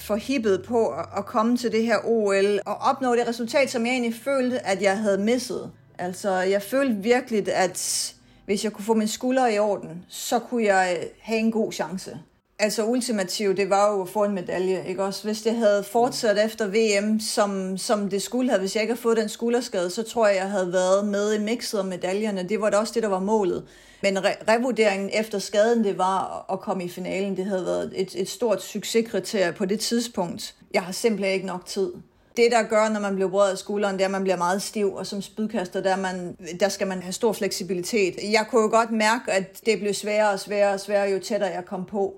forhippet 0.02 0.64
på 0.68 0.94
at 1.18 1.26
komme 1.26 1.58
til 1.58 1.72
det 1.72 1.84
her 1.84 1.98
OL 2.06 2.60
og 2.66 2.76
opnå 2.76 3.16
det 3.16 3.28
resultat, 3.28 3.72
som 3.72 3.86
jeg 3.86 3.92
egentlig 3.92 4.16
følte, 4.16 4.68
at 4.68 4.82
jeg 4.82 4.98
havde 4.98 5.18
misset. 5.18 5.72
Altså, 5.98 6.32
jeg 6.32 6.62
følte 6.62 6.96
virkelig, 6.96 7.54
at 7.54 8.14
hvis 8.46 8.64
jeg 8.64 8.74
kunne 8.74 8.86
få 8.86 8.94
min 8.94 9.08
skuldre 9.08 9.54
i 9.54 9.60
orden, 9.60 10.06
så 10.10 10.40
kunne 10.40 10.64
jeg 10.64 11.08
have 11.22 11.40
en 11.40 11.52
god 11.52 11.72
chance. 11.72 12.20
Altså 12.64 12.86
ultimativt, 12.86 13.58
det 13.58 13.70
var 13.70 13.92
jo 13.92 14.02
at 14.02 14.10
få 14.10 14.24
en 14.24 14.34
medalje, 14.34 14.84
ikke 14.88 15.04
også? 15.04 15.24
Hvis 15.24 15.42
det 15.42 15.56
havde 15.56 15.84
fortsat 15.84 16.46
efter 16.46 16.68
VM, 16.68 17.20
som, 17.20 17.78
som 17.78 18.10
det 18.10 18.22
skulle 18.22 18.50
have, 18.50 18.60
hvis 18.60 18.76
jeg 18.76 18.82
ikke 18.84 18.92
havde 18.92 19.02
fået 19.02 19.18
den 19.18 19.30
skulderskade, 19.30 19.90
så 19.90 20.04
tror 20.04 20.28
jeg, 20.28 20.36
jeg 20.36 20.50
havde 20.50 20.74
været 20.74 21.08
med 21.08 21.34
i 21.34 21.40
mixet 21.40 21.80
om 21.80 21.86
medaljerne. 21.86 22.44
Det 22.50 22.62
var 22.62 22.70
da 22.70 22.78
også 22.78 22.94
det, 22.94 23.04
der 23.04 23.10
var 23.10 23.20
målet. 23.20 23.64
Men 24.04 24.18
re- 24.18 24.44
revurderingen 24.48 25.10
efter 25.14 25.40
skaden, 25.40 25.84
det 25.84 25.98
var 25.98 26.46
at 26.52 26.60
komme 26.60 26.84
i 26.84 26.90
finalen. 26.90 27.38
Det 27.38 27.46
havde 27.46 27.66
været 27.66 27.94
et, 27.96 28.16
et 28.16 28.30
stort 28.30 28.64
succeskriterie 28.64 29.54
på 29.54 29.66
det 29.66 29.80
tidspunkt. 29.80 30.56
Jeg 30.74 30.82
har 30.82 30.92
simpelthen 30.92 31.34
ikke 31.34 31.48
nok 31.48 31.66
tid. 31.66 31.92
Det, 32.38 32.48
der 32.52 32.64
gør, 32.64 32.90
når 32.90 33.00
man 33.00 33.16
bliver 33.16 33.30
brød 33.30 33.52
af 33.52 33.58
skulderen, 33.58 33.96
det 33.96 34.02
er, 34.02 34.06
at 34.06 34.12
man 34.12 34.24
bliver 34.24 34.38
meget 34.38 34.62
stiv, 34.62 34.94
og 34.94 35.08
som 35.08 35.22
spydkaster, 35.22 35.82
der, 35.82 35.96
man, 35.96 36.38
der 36.60 36.70
skal 36.70 36.88
man 36.88 37.02
have 37.02 37.14
stor 37.14 37.34
fleksibilitet. 37.34 38.16
Jeg 38.32 38.46
kunne 38.50 38.62
jo 38.62 38.70
godt 38.70 38.92
mærke, 38.92 39.32
at 39.32 39.66
det 39.66 39.80
blev 39.80 39.94
sværere 39.94 40.32
og 40.32 40.40
sværere 40.40 40.74
og 40.74 40.80
sværere, 40.80 41.10
jo 41.10 41.20
tættere 41.20 41.50
jeg 41.50 41.66
kom 41.66 41.86
på. 41.86 42.16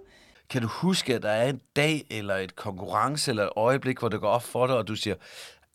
Kan 0.49 0.62
du 0.62 0.67
huske, 0.67 1.15
at 1.15 1.23
der 1.23 1.29
er 1.29 1.49
en 1.49 1.62
dag 1.75 2.06
eller 2.12 2.36
et 2.36 2.56
konkurrence 2.56 3.32
eller 3.32 3.43
et 3.43 3.49
øjeblik, 3.56 3.99
hvor 3.99 4.10
det 4.10 4.21
går 4.21 4.29
op 4.29 4.43
for 4.43 4.67
dig, 4.67 4.75
og 4.75 4.88
du 4.88 4.95
siger, 4.95 5.15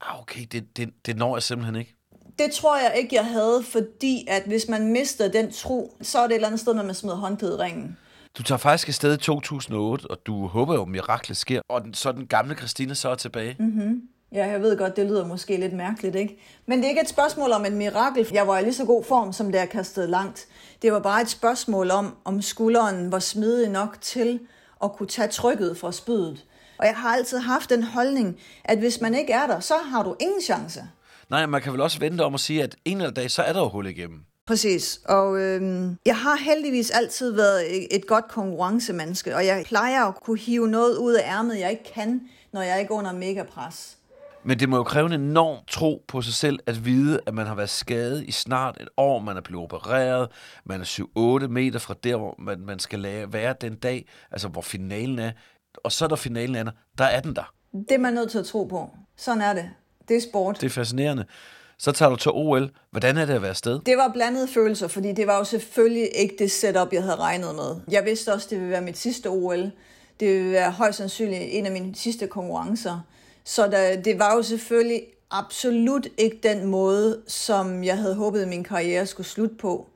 ah, 0.00 0.20
okay, 0.20 0.44
det, 0.52 0.76
det, 0.76 0.90
det 1.06 1.16
når 1.16 1.36
jeg 1.36 1.42
simpelthen 1.42 1.76
ikke? 1.76 1.94
Det 2.38 2.52
tror 2.52 2.76
jeg 2.76 2.94
ikke, 2.96 3.14
jeg 3.14 3.26
havde, 3.26 3.62
fordi 3.72 4.26
at 4.28 4.42
hvis 4.46 4.68
man 4.68 4.92
mister 4.92 5.28
den 5.28 5.52
tro, 5.52 5.96
så 6.02 6.18
er 6.18 6.22
det 6.22 6.30
et 6.30 6.34
eller 6.34 6.46
andet 6.46 6.60
sted, 6.60 6.74
når 6.74 6.82
man 6.82 6.94
smider 6.94 7.16
håndklædet 7.16 7.58
i 7.58 7.62
ringen. 7.62 7.96
Du 8.38 8.42
tager 8.42 8.58
faktisk 8.58 8.88
afsted 8.88 9.14
i 9.14 9.16
2008, 9.16 10.10
og 10.10 10.18
du 10.26 10.46
håber 10.46 10.74
jo, 10.74 10.82
at 10.82 10.88
miraklet 10.88 11.36
sker, 11.36 11.60
og 11.68 11.84
den, 11.84 11.94
så 11.94 12.12
den 12.12 12.26
gamle 12.26 12.54
Christina 12.54 12.94
så 12.94 13.08
er 13.08 13.14
tilbage. 13.14 13.56
Mm-hmm. 13.58 14.02
Ja, 14.32 14.46
jeg 14.46 14.62
ved 14.62 14.78
godt, 14.78 14.96
det 14.96 15.06
lyder 15.06 15.26
måske 15.26 15.56
lidt 15.56 15.72
mærkeligt, 15.72 16.16
ikke? 16.16 16.38
Men 16.66 16.78
det 16.78 16.84
er 16.84 16.88
ikke 16.88 17.00
et 17.00 17.08
spørgsmål 17.08 17.52
om 17.52 17.64
et 17.64 17.72
mirakel. 17.72 18.26
Jeg 18.32 18.46
var 18.46 18.58
i 18.58 18.62
lige 18.62 18.74
så 18.74 18.84
god 18.84 19.04
form, 19.04 19.32
som 19.32 19.52
det 19.52 19.58
jeg 19.58 19.68
kastede 19.68 20.06
langt. 20.06 20.48
Det 20.82 20.92
var 20.92 21.00
bare 21.00 21.22
et 21.22 21.28
spørgsmål 21.28 21.90
om, 21.90 22.16
om 22.24 22.42
skulderen 22.42 23.12
var 23.12 23.18
smidig 23.18 23.70
nok 23.70 24.00
til 24.00 24.40
at 24.84 24.92
kunne 24.92 25.06
tage 25.06 25.28
trykket 25.28 25.76
fra 25.76 25.92
spydet. 25.92 26.44
Og 26.78 26.86
jeg 26.86 26.96
har 26.96 27.08
altid 27.08 27.38
haft 27.38 27.70
den 27.70 27.82
holdning, 27.82 28.40
at 28.64 28.78
hvis 28.78 29.00
man 29.00 29.14
ikke 29.14 29.32
er 29.32 29.46
der, 29.46 29.60
så 29.60 29.74
har 29.90 30.02
du 30.02 30.16
ingen 30.20 30.42
chance. 30.42 30.82
Nej, 31.30 31.46
man 31.46 31.62
kan 31.62 31.72
vel 31.72 31.80
også 31.80 31.98
vente 31.98 32.22
om 32.22 32.34
at 32.34 32.40
sige, 32.40 32.62
at 32.62 32.76
en 32.84 32.96
eller 32.96 33.08
anden 33.08 33.22
dag, 33.22 33.30
så 33.30 33.42
er 33.42 33.52
der 33.52 33.60
jo 33.60 33.68
hul 33.68 33.86
igennem. 33.86 34.20
Præcis, 34.46 35.00
og 35.04 35.40
øhm, 35.40 35.96
jeg 36.06 36.16
har 36.16 36.36
heldigvis 36.36 36.90
altid 36.90 37.32
været 37.32 37.94
et 37.96 38.06
godt 38.06 38.28
konkurrencemenneske, 38.28 39.36
og 39.36 39.46
jeg 39.46 39.64
plejer 39.66 40.04
at 40.04 40.14
kunne 40.14 40.38
hive 40.38 40.68
noget 40.68 40.96
ud 40.96 41.12
af 41.12 41.30
ærmet, 41.30 41.58
jeg 41.58 41.70
ikke 41.70 41.92
kan, 41.94 42.20
når 42.52 42.62
jeg 42.62 42.70
er 42.70 42.76
ikke 42.76 42.92
under 42.92 43.12
mega 43.12 43.42
pres. 43.42 43.97
Men 44.48 44.60
det 44.60 44.68
må 44.68 44.76
jo 44.76 44.82
kræve 44.82 45.06
en 45.06 45.20
enorm 45.20 45.58
tro 45.66 46.04
på 46.08 46.22
sig 46.22 46.34
selv 46.34 46.58
at 46.66 46.84
vide, 46.84 47.20
at 47.26 47.34
man 47.34 47.46
har 47.46 47.54
været 47.54 47.70
skadet 47.70 48.24
i 48.24 48.32
snart 48.32 48.76
et 48.80 48.88
år, 48.96 49.18
man 49.18 49.36
er 49.36 49.40
blevet 49.40 49.64
opereret, 49.64 50.28
man 50.64 50.80
er 50.80 50.84
7-8 51.44 51.46
meter 51.46 51.78
fra 51.78 51.94
der, 52.04 52.16
hvor 52.16 52.34
man, 52.38 52.60
man 52.60 52.78
skal 52.78 53.26
være 53.32 53.54
den 53.60 53.74
dag, 53.74 54.08
altså 54.30 54.48
hvor 54.48 54.60
finalen 54.60 55.18
er, 55.18 55.30
og 55.84 55.92
så 55.92 56.04
er 56.04 56.08
der 56.08 56.16
finalen 56.16 56.54
er, 56.56 56.70
der 56.98 57.04
er 57.04 57.20
den 57.20 57.36
der. 57.36 57.54
Det 57.72 57.92
er 57.92 57.98
man 57.98 58.12
nødt 58.12 58.30
til 58.30 58.38
at 58.38 58.46
tro 58.46 58.64
på. 58.64 58.90
Sådan 59.16 59.42
er 59.42 59.52
det. 59.52 59.70
Det 60.08 60.16
er 60.16 60.20
sport. 60.20 60.60
Det 60.60 60.66
er 60.66 60.70
fascinerende. 60.70 61.24
Så 61.78 61.92
tager 61.92 62.10
du 62.10 62.16
til 62.16 62.30
OL. 62.34 62.70
Hvordan 62.90 63.16
er 63.16 63.26
det 63.26 63.34
at 63.34 63.42
være 63.42 63.54
sted? 63.54 63.80
Det 63.86 63.96
var 63.96 64.12
blandede 64.12 64.48
følelser, 64.48 64.88
fordi 64.88 65.12
det 65.12 65.26
var 65.26 65.38
jo 65.38 65.44
selvfølgelig 65.44 66.08
ikke 66.14 66.34
det 66.38 66.50
setup, 66.50 66.92
jeg 66.92 67.02
havde 67.02 67.16
regnet 67.16 67.54
med. 67.54 67.80
Jeg 67.90 68.04
vidste 68.04 68.32
også, 68.32 68.46
det 68.50 68.58
ville 68.58 68.72
være 68.72 68.82
mit 68.82 68.98
sidste 68.98 69.26
OL. 69.26 69.70
Det 70.20 70.28
ville 70.28 70.52
være 70.52 70.70
højst 70.70 70.98
sandsynligt 70.98 71.42
en 71.44 71.66
af 71.66 71.72
mine 71.72 71.94
sidste 71.94 72.26
konkurrencer. 72.26 73.00
Så 73.48 73.66
der, 73.66 73.96
det 73.96 74.18
var 74.18 74.34
jo 74.34 74.42
selvfølgelig 74.42 75.02
absolut 75.30 76.06
ikke 76.18 76.40
den 76.42 76.66
måde, 76.66 77.22
som 77.26 77.84
jeg 77.84 77.98
havde 77.98 78.14
håbet, 78.14 78.48
min 78.48 78.64
karriere 78.64 79.06
skulle 79.06 79.26
slutte 79.26 79.54
på. 79.54 79.88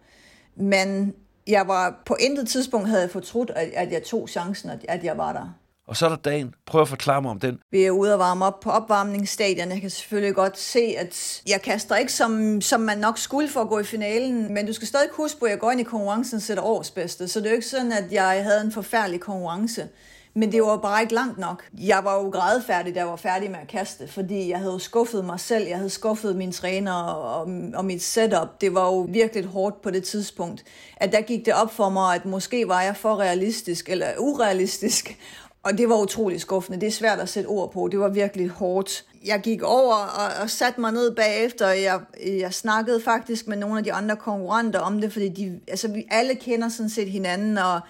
Men 0.56 1.14
jeg 1.46 1.68
var 1.68 2.02
på 2.06 2.16
intet 2.20 2.48
tidspunkt 2.48 2.88
havde 2.88 3.02
jeg 3.02 3.10
fortrudt, 3.10 3.50
at, 3.50 3.70
at 3.74 3.92
jeg 3.92 4.02
tog 4.02 4.28
chancen, 4.28 4.70
at, 4.70 4.78
at 4.88 5.04
jeg 5.04 5.18
var 5.18 5.32
der. 5.32 5.54
Og 5.86 5.96
så 5.96 6.04
er 6.04 6.08
der 6.08 6.16
dagen. 6.16 6.54
Prøv 6.66 6.82
at 6.82 6.88
forklare 6.88 7.22
mig 7.22 7.30
om 7.30 7.40
den. 7.40 7.58
Vi 7.70 7.82
er 7.82 7.90
ude 7.90 8.12
og 8.12 8.18
varme 8.18 8.44
op 8.44 8.60
på 8.60 8.70
opvarmningsstadion. 8.70 9.70
Jeg 9.70 9.80
kan 9.80 9.90
selvfølgelig 9.90 10.34
godt 10.34 10.58
se, 10.58 10.94
at 10.98 11.42
jeg 11.48 11.62
kaster 11.62 11.96
ikke, 11.96 12.12
som, 12.12 12.60
som 12.60 12.80
man 12.80 12.98
nok 12.98 13.18
skulle 13.18 13.48
for 13.48 13.60
at 13.60 13.68
gå 13.68 13.78
i 13.78 13.84
finalen. 13.84 14.54
Men 14.54 14.66
du 14.66 14.72
skal 14.72 14.88
stadig 14.88 15.08
huske 15.12 15.40
på, 15.40 15.44
at 15.44 15.50
jeg 15.50 15.58
går 15.58 15.70
ind 15.70 15.80
i 15.80 15.84
konkurrencen 15.84 16.36
og 16.36 16.42
sætter 16.42 16.62
års 16.62 16.90
bedste. 16.90 17.28
Så 17.28 17.40
det 17.40 17.46
er 17.46 17.50
jo 17.50 17.56
ikke 17.56 17.66
sådan, 17.66 17.92
at 17.92 18.12
jeg 18.12 18.42
havde 18.44 18.60
en 18.60 18.72
forfærdelig 18.72 19.20
konkurrence. 19.20 19.88
Men 20.34 20.52
det 20.52 20.62
var 20.62 20.76
bare 20.76 21.02
ikke 21.02 21.14
langt 21.14 21.38
nok. 21.38 21.64
Jeg 21.78 22.00
var 22.04 22.14
jo 22.14 22.28
grædefærdig, 22.28 22.94
da 22.94 23.00
jeg 23.00 23.08
var 23.08 23.16
færdig 23.16 23.50
med 23.50 23.58
at 23.58 23.68
kaste, 23.68 24.08
fordi 24.08 24.48
jeg 24.50 24.58
havde 24.58 24.80
skuffet 24.80 25.24
mig 25.24 25.40
selv, 25.40 25.66
jeg 25.66 25.76
havde 25.76 25.90
skuffet 25.90 26.36
min 26.36 26.52
træner 26.52 26.92
og, 26.92 27.48
og 27.74 27.84
mit 27.84 28.02
setup. 28.02 28.60
Det 28.60 28.74
var 28.74 28.86
jo 28.86 29.06
virkelig 29.08 29.44
hårdt 29.44 29.82
på 29.82 29.90
det 29.90 30.04
tidspunkt. 30.04 30.64
At 30.96 31.12
der 31.12 31.20
gik 31.20 31.46
det 31.46 31.54
op 31.54 31.74
for 31.74 31.88
mig, 31.88 32.14
at 32.14 32.24
måske 32.24 32.68
var 32.68 32.82
jeg 32.82 32.96
for 32.96 33.20
realistisk 33.20 33.88
eller 33.88 34.06
urealistisk, 34.18 35.18
Og 35.62 35.78
det 35.78 35.88
var 35.88 35.96
utrolig 35.96 36.40
skuffende. 36.40 36.80
Det 36.80 36.86
er 36.86 36.90
svært 36.90 37.20
at 37.20 37.28
sætte 37.28 37.46
ord 37.46 37.72
på. 37.72 37.88
Det 37.88 38.00
var 38.00 38.08
virkelig 38.08 38.48
hårdt. 38.48 39.04
Jeg 39.24 39.40
gik 39.40 39.62
over 39.62 39.94
og, 39.94 40.42
og 40.42 40.50
satte 40.50 40.80
mig 40.80 40.92
ned 40.92 41.14
bagefter. 41.14 41.68
Jeg, 41.68 42.00
jeg 42.26 42.54
snakkede 42.54 43.00
faktisk 43.00 43.48
med 43.48 43.56
nogle 43.56 43.78
af 43.78 43.84
de 43.84 43.92
andre 43.92 44.16
konkurrenter 44.16 44.80
om 44.80 45.00
det, 45.00 45.12
fordi 45.12 45.28
de, 45.28 45.60
altså, 45.68 45.88
vi 45.88 46.06
alle 46.10 46.34
kender 46.34 46.68
sådan 46.68 46.90
set 46.90 47.10
hinanden, 47.10 47.58
og 47.58 47.80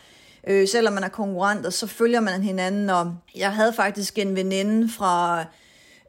øh, 0.47 0.69
selvom 0.69 0.95
man 0.95 1.05
er 1.05 1.09
konkurrenter, 1.09 1.71
så 1.71 1.87
følger 1.87 2.21
man 2.21 2.43
hinanden. 2.43 2.91
Og 2.91 3.15
jeg 3.35 3.53
havde 3.53 3.73
faktisk 3.73 4.19
en 4.19 4.37
veninde 4.37 4.93
fra 4.93 5.45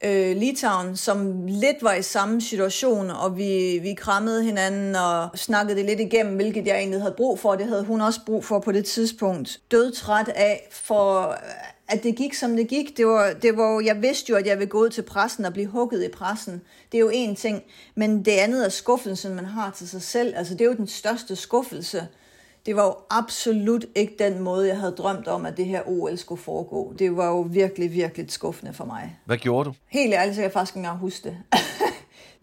øh, 0.03 0.37
Litauen, 0.37 0.95
som 0.95 1.45
lidt 1.47 1.83
var 1.83 1.93
i 1.93 2.01
samme 2.01 2.41
situation, 2.41 3.09
og 3.09 3.37
vi, 3.37 3.79
vi 3.81 3.93
krammede 3.93 4.43
hinanden 4.43 4.95
og 4.95 5.29
snakkede 5.35 5.77
det 5.77 5.85
lidt 5.85 5.99
igennem, 5.99 6.35
hvilket 6.35 6.67
jeg 6.67 6.77
egentlig 6.77 7.01
havde 7.01 7.15
brug 7.17 7.39
for. 7.39 7.55
Det 7.55 7.67
havde 7.67 7.83
hun 7.83 8.01
også 8.01 8.19
brug 8.25 8.45
for 8.45 8.59
på 8.59 8.71
det 8.71 8.85
tidspunkt. 8.85 9.59
Dødtræt 9.71 10.27
af, 10.27 10.67
for 10.71 11.37
at 11.87 12.03
det 12.03 12.15
gik, 12.15 12.33
som 12.33 12.55
det 12.55 12.67
gik. 12.67 12.97
Det 12.97 13.07
var, 13.07 13.33
det 13.41 13.57
var, 13.57 13.81
jeg 13.81 14.01
vidste 14.01 14.29
jo, 14.29 14.35
at 14.35 14.47
jeg 14.47 14.57
ville 14.57 14.69
gå 14.69 14.79
ud 14.79 14.89
til 14.89 15.01
pressen 15.01 15.45
og 15.45 15.53
blive 15.53 15.67
hugget 15.67 16.03
i 16.03 16.07
pressen. 16.07 16.61
Det 16.91 16.97
er 16.97 17.01
jo 17.01 17.11
en 17.13 17.35
ting. 17.35 17.63
Men 17.95 18.25
det 18.25 18.31
andet 18.31 18.65
er 18.65 18.69
skuffelsen, 18.69 19.35
man 19.35 19.45
har 19.45 19.71
til 19.71 19.89
sig 19.89 20.01
selv. 20.01 20.33
Altså, 20.37 20.53
det 20.53 20.61
er 20.61 20.65
jo 20.65 20.73
den 20.73 20.87
største 20.87 21.35
skuffelse 21.35 22.07
det 22.65 22.75
var 22.75 22.85
jo 22.85 22.95
absolut 23.09 23.85
ikke 23.95 24.15
den 24.19 24.39
måde, 24.39 24.67
jeg 24.67 24.79
havde 24.79 24.91
drømt 24.91 25.27
om, 25.27 25.45
at 25.45 25.57
det 25.57 25.65
her 25.65 25.81
OL 25.85 26.17
skulle 26.17 26.41
foregå. 26.41 26.93
Det 26.99 27.17
var 27.17 27.27
jo 27.27 27.41
virkelig, 27.41 27.93
virkelig 27.93 28.31
skuffende 28.31 28.73
for 28.73 28.85
mig. 28.85 29.19
Hvad 29.25 29.37
gjorde 29.37 29.69
du? 29.69 29.75
Helt 29.87 30.13
ærligt, 30.13 30.35
så 30.35 30.39
kan 30.39 30.43
jeg 30.43 30.51
faktisk 30.51 30.75
ikke 30.75 30.79
engang 30.79 30.99
huske 30.99 31.29
det. 31.29 31.37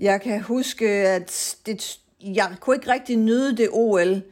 jeg 0.08 0.20
kan 0.20 0.42
huske, 0.42 0.88
at 0.88 1.56
det, 1.66 1.98
jeg 2.20 2.54
kunne 2.60 2.76
ikke 2.76 2.92
rigtig 2.92 3.16
nyde 3.16 3.56
det 3.56 3.68
OL 3.72 4.22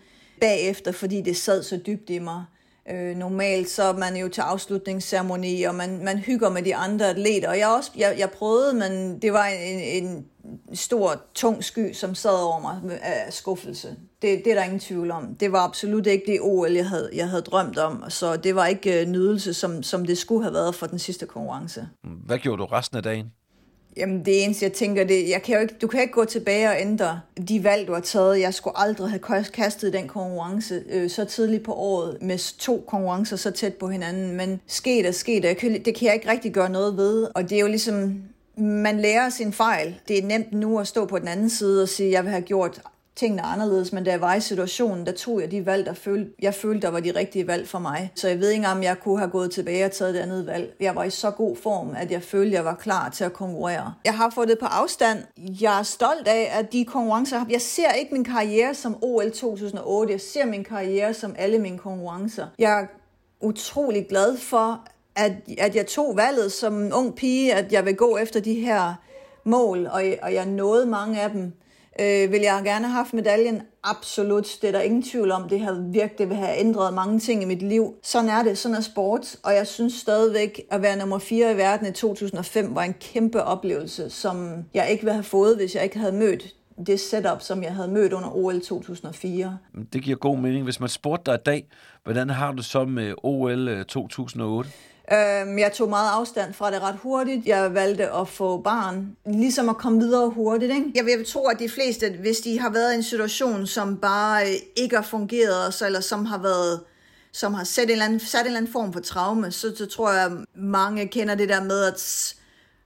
bagefter, 0.40 0.92
fordi 0.92 1.20
det 1.20 1.36
sad 1.36 1.62
så 1.62 1.80
dybt 1.86 2.10
i 2.10 2.18
mig. 2.18 2.44
Øh, 2.90 3.16
normalt 3.16 3.70
så 3.70 3.82
er 3.82 3.92
man 3.96 4.16
jo 4.16 4.28
til 4.28 4.40
afslutningsceremoni, 4.40 5.62
og 5.62 5.74
man, 5.74 6.04
man 6.04 6.18
hygger 6.18 6.50
med 6.50 6.62
de 6.62 6.76
andre 6.76 7.10
atleter. 7.10 7.48
Og 7.48 7.58
jeg, 7.58 7.68
også, 7.68 7.90
jeg, 7.96 8.14
jeg 8.18 8.30
prøvede, 8.30 8.74
men 8.74 9.22
det 9.22 9.32
var 9.32 9.44
en, 9.44 10.04
en 10.04 10.26
stor, 10.74 11.22
tung 11.34 11.64
sky, 11.64 11.92
som 11.92 12.14
sad 12.14 12.44
over 12.44 12.60
mig 12.60 13.00
af 13.02 13.32
skuffelse. 13.32 13.96
Det, 14.22 14.44
det 14.44 14.50
er 14.50 14.54
der 14.54 14.62
ingen 14.62 14.80
tvivl 14.80 15.10
om. 15.10 15.34
Det 15.34 15.52
var 15.52 15.58
absolut 15.58 16.06
ikke 16.06 16.32
det 16.32 16.40
OL, 16.40 16.72
jeg 16.72 16.88
havde, 16.88 17.10
jeg 17.14 17.28
havde 17.28 17.42
drømt 17.42 17.78
om. 17.78 18.04
Så 18.08 18.36
det 18.36 18.54
var 18.54 18.66
ikke 18.66 19.00
øh, 19.00 19.08
nydelse, 19.08 19.54
som, 19.54 19.82
som 19.82 20.04
det 20.04 20.18
skulle 20.18 20.42
have 20.42 20.54
været 20.54 20.74
for 20.74 20.86
den 20.86 20.98
sidste 20.98 21.26
konkurrence. 21.26 21.88
Hvad 22.26 22.38
gjorde 22.38 22.62
du 22.62 22.66
resten 22.66 22.96
af 22.96 23.02
dagen? 23.02 23.32
Jamen 23.96 24.24
det 24.24 24.44
eneste, 24.44 24.64
jeg 24.64 24.72
tænker, 24.72 25.04
det, 25.04 25.28
jeg 25.28 25.42
kan 25.42 25.54
jo 25.54 25.60
ikke, 25.60 25.74
du 25.82 25.86
kan 25.86 26.00
ikke 26.00 26.12
gå 26.12 26.24
tilbage 26.24 26.68
og 26.68 26.80
ændre 26.80 27.20
de 27.48 27.64
valg, 27.64 27.86
du 27.86 27.92
har 27.92 28.00
taget. 28.00 28.40
Jeg 28.40 28.54
skulle 28.54 28.78
aldrig 28.78 29.10
have 29.10 29.44
kastet 29.44 29.92
den 29.92 30.08
konkurrence 30.08 30.82
øh, 30.90 31.10
så 31.10 31.24
tidligt 31.24 31.62
på 31.62 31.74
året, 31.74 32.18
med 32.22 32.58
to 32.58 32.84
konkurrencer 32.86 33.36
så 33.36 33.50
tæt 33.50 33.74
på 33.74 33.88
hinanden. 33.88 34.36
Men 34.36 34.60
sket 34.66 35.06
er 35.06 35.12
sket, 35.12 35.44
og 35.44 35.56
kan, 35.56 35.72
det 35.84 35.94
kan 35.94 36.06
jeg 36.06 36.14
ikke 36.14 36.30
rigtig 36.30 36.52
gøre 36.52 36.70
noget 36.70 36.96
ved. 36.96 37.28
Og 37.34 37.50
det 37.50 37.56
er 37.56 37.60
jo 37.60 37.66
ligesom, 37.66 38.22
man 38.56 39.00
lærer 39.00 39.28
sin 39.28 39.52
fejl. 39.52 40.00
Det 40.08 40.18
er 40.18 40.22
nemt 40.22 40.52
nu 40.52 40.78
at 40.78 40.86
stå 40.86 41.06
på 41.06 41.18
den 41.18 41.28
anden 41.28 41.50
side 41.50 41.82
og 41.82 41.88
sige, 41.88 42.10
jeg 42.10 42.24
vil 42.24 42.30
have 42.30 42.42
gjort 42.42 42.82
tingene 43.18 43.42
anderledes, 43.42 43.92
men 43.92 44.04
da 44.04 44.10
jeg 44.10 44.20
var 44.20 44.34
i 44.34 44.40
situationen, 44.40 45.06
der 45.06 45.12
tog 45.12 45.40
jeg 45.40 45.50
de 45.50 45.66
valg, 45.66 45.86
der 45.86 45.92
følte, 45.92 46.32
jeg 46.42 46.54
følte, 46.54 46.86
der 46.86 46.88
var 46.88 47.00
de 47.00 47.10
rigtige 47.10 47.46
valg 47.46 47.68
for 47.68 47.78
mig. 47.78 48.12
Så 48.14 48.28
jeg 48.28 48.40
ved 48.40 48.50
ikke, 48.50 48.68
om 48.68 48.82
jeg 48.82 48.96
kunne 49.00 49.18
have 49.18 49.30
gået 49.30 49.50
tilbage 49.50 49.84
og 49.84 49.92
taget 49.92 50.14
det 50.14 50.20
andet 50.20 50.46
valg. 50.46 50.76
Jeg 50.80 50.94
var 50.94 51.04
i 51.04 51.10
så 51.10 51.30
god 51.30 51.56
form, 51.56 51.94
at 51.96 52.10
jeg 52.10 52.22
følte, 52.22 52.54
jeg 52.54 52.64
var 52.64 52.74
klar 52.74 53.08
til 53.08 53.24
at 53.24 53.32
konkurrere. 53.32 53.94
Jeg 54.04 54.14
har 54.14 54.30
fået 54.30 54.48
det 54.48 54.58
på 54.58 54.66
afstand. 54.66 55.18
Jeg 55.36 55.78
er 55.78 55.82
stolt 55.82 56.28
af, 56.28 56.50
at 56.58 56.72
de 56.72 56.84
konkurrencer, 56.84 57.44
jeg 57.50 57.60
ser 57.60 57.92
ikke 57.92 58.14
min 58.14 58.24
karriere 58.24 58.74
som 58.74 58.96
OL 59.02 59.30
2008, 59.30 60.12
jeg 60.12 60.20
ser 60.20 60.46
min 60.46 60.64
karriere 60.64 61.14
som 61.14 61.34
alle 61.38 61.58
mine 61.58 61.78
konkurrencer. 61.78 62.46
Jeg 62.58 62.80
er 62.80 62.86
utrolig 63.40 64.06
glad 64.08 64.36
for, 64.36 64.84
at, 65.16 65.32
at 65.58 65.76
jeg 65.76 65.86
tog 65.86 66.16
valget 66.16 66.52
som 66.52 66.90
ung 66.94 67.14
pige, 67.16 67.54
at 67.54 67.72
jeg 67.72 67.84
vil 67.84 67.96
gå 67.96 68.16
efter 68.16 68.40
de 68.40 68.54
her 68.54 68.94
mål, 69.44 69.86
og, 69.86 70.02
og 70.22 70.34
jeg 70.34 70.46
nåede 70.46 70.86
mange 70.86 71.20
af 71.20 71.30
dem. 71.30 71.52
Øh, 72.00 72.32
vil 72.32 72.40
jeg 72.40 72.60
gerne 72.64 72.86
have 72.86 72.96
haft 72.96 73.14
medaljen? 73.14 73.62
Absolut. 73.84 74.58
Det 74.62 74.68
er 74.68 74.72
der 74.72 74.80
ingen 74.80 75.02
tvivl 75.02 75.30
om. 75.30 75.48
Det 75.48 75.60
har 75.60 75.90
virkelig 75.92 76.28
vil 76.28 76.36
have 76.36 76.58
ændret 76.58 76.94
mange 76.94 77.20
ting 77.20 77.42
i 77.42 77.46
mit 77.46 77.62
liv. 77.62 77.94
Sådan 78.02 78.30
er 78.30 78.42
det. 78.42 78.58
Sådan 78.58 78.76
er 78.76 78.80
sport. 78.80 79.36
Og 79.42 79.54
jeg 79.54 79.66
synes 79.66 79.94
stadigvæk, 79.94 80.60
at 80.70 80.82
være 80.82 80.96
nummer 80.98 81.18
4 81.18 81.52
i 81.52 81.56
verden 81.56 81.86
i 81.86 81.92
2005 81.92 82.74
var 82.74 82.82
en 82.82 82.94
kæmpe 83.00 83.42
oplevelse, 83.42 84.10
som 84.10 84.64
jeg 84.74 84.90
ikke 84.90 85.02
ville 85.02 85.14
have 85.14 85.24
fået, 85.24 85.56
hvis 85.56 85.74
jeg 85.74 85.84
ikke 85.84 85.98
havde 85.98 86.12
mødt 86.12 86.54
det 86.86 87.00
setup, 87.00 87.42
som 87.42 87.62
jeg 87.62 87.74
havde 87.74 87.88
mødt 87.88 88.12
under 88.12 88.36
OL 88.36 88.60
2004. 88.60 89.58
Det 89.92 90.02
giver 90.02 90.16
god 90.16 90.38
mening. 90.38 90.64
Hvis 90.64 90.80
man 90.80 90.88
spurgte 90.88 91.30
dig 91.30 91.38
i 91.38 91.42
dag, 91.46 91.66
hvordan 92.04 92.30
har 92.30 92.52
du 92.52 92.62
så 92.62 92.84
med 92.84 93.14
OL 93.22 93.84
2008? 93.84 94.70
Øh, 94.70 94.74
Øhm, 95.12 95.58
jeg 95.58 95.72
tog 95.72 95.88
meget 95.88 96.10
afstand 96.10 96.54
fra 96.54 96.70
det 96.70 96.82
ret 96.82 96.96
hurtigt. 97.02 97.46
Jeg 97.46 97.74
valgte 97.74 98.10
at 98.12 98.28
få 98.28 98.60
barn, 98.60 99.16
ligesom 99.26 99.68
at 99.68 99.76
komme 99.76 99.98
videre 100.00 100.30
hurtigt. 100.30 100.72
Ikke? 100.72 100.92
Jeg 100.94 101.04
vil 101.04 101.26
tro, 101.26 101.46
at 101.46 101.58
de 101.58 101.68
fleste, 101.68 102.10
hvis 102.20 102.38
de 102.38 102.60
har 102.60 102.70
været 102.70 102.92
i 102.92 102.96
en 102.96 103.02
situation, 103.02 103.66
som 103.66 103.96
bare 103.96 104.42
øh, 104.42 104.54
ikke 104.76 104.96
har 104.96 105.02
fungeret, 105.02 105.82
eller 105.82 106.00
som 106.00 106.24
har 106.24 106.38
været 106.38 106.80
som 107.32 107.54
har 107.54 107.64
sat 107.64 107.84
en, 107.84 107.90
eller 107.90 108.04
anden, 108.04 108.20
sat 108.20 108.40
en 108.40 108.46
eller 108.46 108.56
anden 108.56 108.72
form 108.72 108.92
for 108.92 109.00
traume, 109.00 109.50
så, 109.50 109.76
så 109.76 109.86
tror 109.86 110.12
jeg, 110.12 110.24
at 110.24 110.32
mange 110.54 111.08
kender 111.08 111.34
det 111.34 111.48
der 111.48 111.64
med, 111.64 111.84
at 111.84 112.34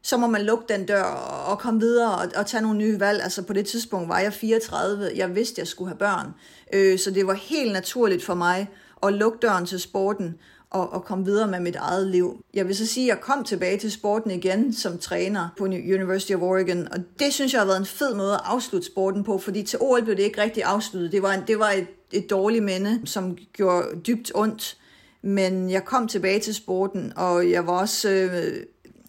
så 0.03 0.17
må 0.17 0.27
man 0.27 0.43
lukke 0.43 0.65
den 0.69 0.87
dør 0.87 1.03
og 1.49 1.59
komme 1.59 1.81
videre 1.81 2.15
og, 2.15 2.29
og 2.37 2.47
tage 2.47 2.63
nogle 2.63 2.79
nye 2.79 3.01
valg. 3.01 3.23
Altså 3.23 3.43
på 3.43 3.53
det 3.53 3.67
tidspunkt 3.67 4.09
var 4.09 4.19
jeg 4.19 4.33
34, 4.33 5.11
jeg 5.17 5.35
vidste, 5.35 5.55
at 5.55 5.59
jeg 5.59 5.67
skulle 5.67 5.89
have 5.89 5.99
børn. 5.99 6.35
Øh, 6.73 6.99
så 6.99 7.11
det 7.11 7.27
var 7.27 7.35
helt 7.35 7.73
naturligt 7.73 8.25
for 8.25 8.35
mig 8.35 8.69
at 9.03 9.13
lukke 9.13 9.39
døren 9.43 9.67
til 9.67 9.81
sporten 9.81 10.35
og, 10.73 10.93
og 10.93 11.05
komme 11.05 11.25
videre 11.25 11.49
med 11.49 11.61
mit 11.61 11.77
eget 11.77 12.07
liv. 12.07 12.45
Jeg 12.55 12.67
vil 12.67 12.77
så 12.77 12.87
sige, 12.87 13.13
at 13.13 13.17
jeg 13.17 13.23
kom 13.23 13.45
tilbage 13.45 13.79
til 13.79 13.93
sporten 13.93 14.31
igen 14.31 14.73
som 14.75 14.99
træner 14.99 15.49
på 15.59 15.65
University 15.65 16.33
of 16.33 16.43
Oregon, 16.43 16.89
og 16.93 16.99
det 17.19 17.33
synes 17.33 17.53
jeg 17.53 17.61
har 17.61 17.67
været 17.67 17.81
en 17.81 17.87
fed 17.87 18.15
måde 18.15 18.35
at 18.35 18.41
afslutte 18.45 18.87
sporten 18.87 19.25
på, 19.25 19.39
fordi 19.39 19.63
til 19.63 19.79
OL 19.83 20.05
blev 20.05 20.17
det 20.17 20.23
ikke 20.23 20.43
rigtig 20.43 20.63
afsluttet. 20.63 21.13
Det 21.13 21.23
var, 21.23 21.33
en, 21.33 21.43
det 21.47 21.59
var 21.59 21.71
et, 21.71 21.87
et 22.13 22.31
dårligt 22.31 22.65
minde, 22.65 23.01
som 23.05 23.37
gjorde 23.53 23.87
dybt 24.07 24.33
ondt, 24.35 24.77
men 25.23 25.71
jeg 25.71 25.85
kom 25.85 26.09
tilbage 26.09 26.41
til 26.41 26.55
sporten, 26.55 27.13
og 27.17 27.51
jeg 27.51 27.67
var 27.67 27.73
også 27.73 28.11
øh, 28.11 28.63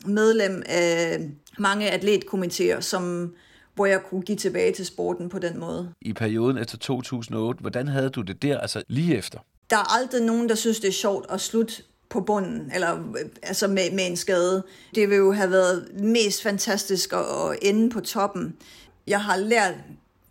medlem 0.05 0.63
af 0.65 1.19
mange 1.59 1.89
atletkomiteer, 1.89 2.79
som 2.79 3.33
hvor 3.75 3.85
jeg 3.85 4.03
kunne 4.09 4.21
give 4.21 4.37
tilbage 4.37 4.73
til 4.73 4.85
sporten 4.85 5.29
på 5.29 5.39
den 5.39 5.59
måde. 5.59 5.93
I 6.01 6.13
perioden 6.13 6.57
efter 6.57 6.77
2008, 6.77 7.61
hvordan 7.61 7.87
havde 7.87 8.09
du 8.09 8.21
det 8.21 8.41
der, 8.41 8.57
altså 8.57 8.83
lige 8.87 9.17
efter? 9.17 9.39
Der 9.73 9.79
er 9.79 9.99
aldrig 9.99 10.21
nogen, 10.21 10.49
der 10.49 10.55
synes, 10.55 10.79
det 10.79 10.87
er 10.87 10.91
sjovt 10.91 11.25
at 11.29 11.41
slutte 11.41 11.73
på 12.09 12.21
bunden, 12.21 12.71
eller 12.75 12.93
øh, 12.93 13.25
altså 13.43 13.67
med, 13.67 13.91
med 13.91 14.07
en 14.07 14.17
skade. 14.17 14.63
Det 14.95 15.09
vil 15.09 15.17
jo 15.17 15.31
have 15.31 15.51
været 15.51 15.87
mest 15.99 16.43
fantastisk 16.43 17.13
at, 17.13 17.19
at 17.19 17.57
ende 17.61 17.89
på 17.89 18.01
toppen. 18.01 18.55
Jeg 19.07 19.21
har 19.21 19.37
lært 19.37 19.73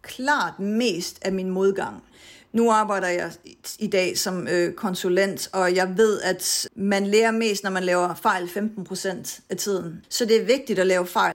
klart 0.03 0.59
mest 0.59 1.19
af 1.23 1.33
min 1.33 1.51
modgang. 1.51 2.03
Nu 2.53 2.71
arbejder 2.71 3.09
jeg 3.09 3.33
i 3.79 3.87
dag 3.87 4.19
som 4.19 4.49
øh, 4.49 4.75
konsulent, 4.75 5.49
og 5.53 5.75
jeg 5.75 5.97
ved, 5.97 6.21
at 6.21 6.69
man 6.77 7.07
lærer 7.07 7.31
mest, 7.31 7.65
når 7.65 7.71
man 7.71 7.85
laver 7.85 8.15
fejl 8.15 8.45
15% 8.45 9.41
af 9.51 9.57
tiden. 9.57 10.05
Så 10.09 10.25
det 10.25 10.41
er 10.41 10.45
vigtigt 10.45 10.79
at 10.79 10.87
lave 10.87 11.07
fejl. 11.07 11.35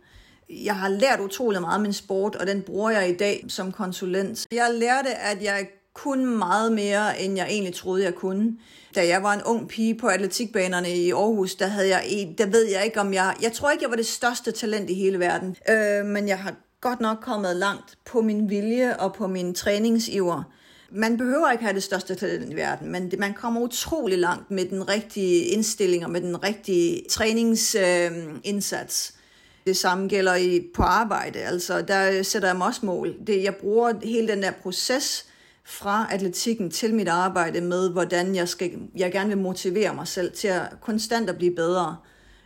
Jeg 0.49 0.75
har 0.75 0.89
lært 0.89 1.19
utrolig 1.19 1.61
meget 1.61 1.75
af 1.75 1.81
min 1.81 1.93
sport, 1.93 2.35
og 2.35 2.47
den 2.47 2.61
bruger 2.61 2.89
jeg 2.89 3.09
i 3.09 3.15
dag 3.17 3.45
som 3.47 3.71
konsulent. 3.71 4.47
Jeg 4.51 4.69
lærte, 4.73 5.09
at 5.09 5.43
jeg 5.43 5.67
kun 5.97 6.25
meget 6.25 6.71
mere, 6.71 7.21
end 7.21 7.37
jeg 7.37 7.47
egentlig 7.49 7.73
troede, 7.73 8.03
jeg 8.03 8.15
kunne. 8.15 8.57
Da 8.95 9.07
jeg 9.07 9.23
var 9.23 9.33
en 9.33 9.41
ung 9.45 9.67
pige 9.67 9.95
på 9.95 10.07
atletikbanerne 10.07 10.95
i 10.95 11.11
Aarhus, 11.11 11.55
der, 11.55 11.67
havde 11.67 11.89
jeg, 11.89 12.33
der 12.37 12.45
ved 12.45 12.65
jeg 12.65 12.85
ikke, 12.85 12.99
om 12.99 13.13
jeg... 13.13 13.35
Jeg 13.41 13.51
tror 13.51 13.71
ikke, 13.71 13.83
jeg 13.83 13.89
var 13.89 13.95
det 13.95 14.05
største 14.05 14.51
talent 14.51 14.89
i 14.89 14.93
hele 14.93 15.19
verden. 15.19 15.55
Øh, 15.69 16.05
men 16.05 16.27
jeg 16.27 16.39
har 16.39 16.55
godt 16.81 17.01
nok 17.01 17.17
kommet 17.21 17.55
langt 17.55 17.97
på 18.05 18.21
min 18.21 18.49
vilje 18.49 18.97
og 18.97 19.13
på 19.13 19.27
min 19.27 19.53
træningsiver. 19.53 20.43
Man 20.91 21.17
behøver 21.17 21.51
ikke 21.51 21.63
have 21.63 21.75
det 21.75 21.83
største 21.83 22.15
talent 22.15 22.53
i 22.53 22.55
verden, 22.55 22.91
men 22.91 23.11
man 23.19 23.33
kommer 23.33 23.61
utrolig 23.61 24.17
langt 24.17 24.51
med 24.51 24.65
den 24.65 24.89
rigtige 24.89 25.45
indstilling 25.45 26.05
og 26.05 26.11
med 26.11 26.21
den 26.21 26.43
rigtige 26.43 27.03
træningsindsats. 27.09 29.13
Øh, 29.13 29.17
det 29.65 29.77
samme 29.77 30.07
gælder 30.07 30.35
i, 30.35 30.67
på 30.75 30.83
arbejde. 30.83 31.39
Altså, 31.39 31.81
der 31.81 32.23
sætter 32.23 32.47
jeg 32.47 32.57
mig 32.57 32.67
også 32.67 32.85
mål. 32.85 33.15
Det, 33.27 33.43
jeg 33.43 33.55
bruger 33.55 33.93
hele 34.03 34.27
den 34.27 34.43
der 34.43 34.51
proces 34.51 35.25
fra 35.69 36.07
atletikken 36.11 36.71
til 36.71 36.93
mit 36.93 37.07
arbejde 37.07 37.61
med, 37.61 37.89
hvordan 37.89 38.35
jeg, 38.35 38.49
skal, 38.49 38.71
jeg 38.95 39.11
gerne 39.11 39.29
vil 39.29 39.37
motivere 39.37 39.95
mig 39.95 40.07
selv 40.07 40.31
til 40.31 40.47
at 40.47 40.61
konstant 40.81 41.29
at 41.29 41.37
blive 41.37 41.55
bedre. 41.55 41.97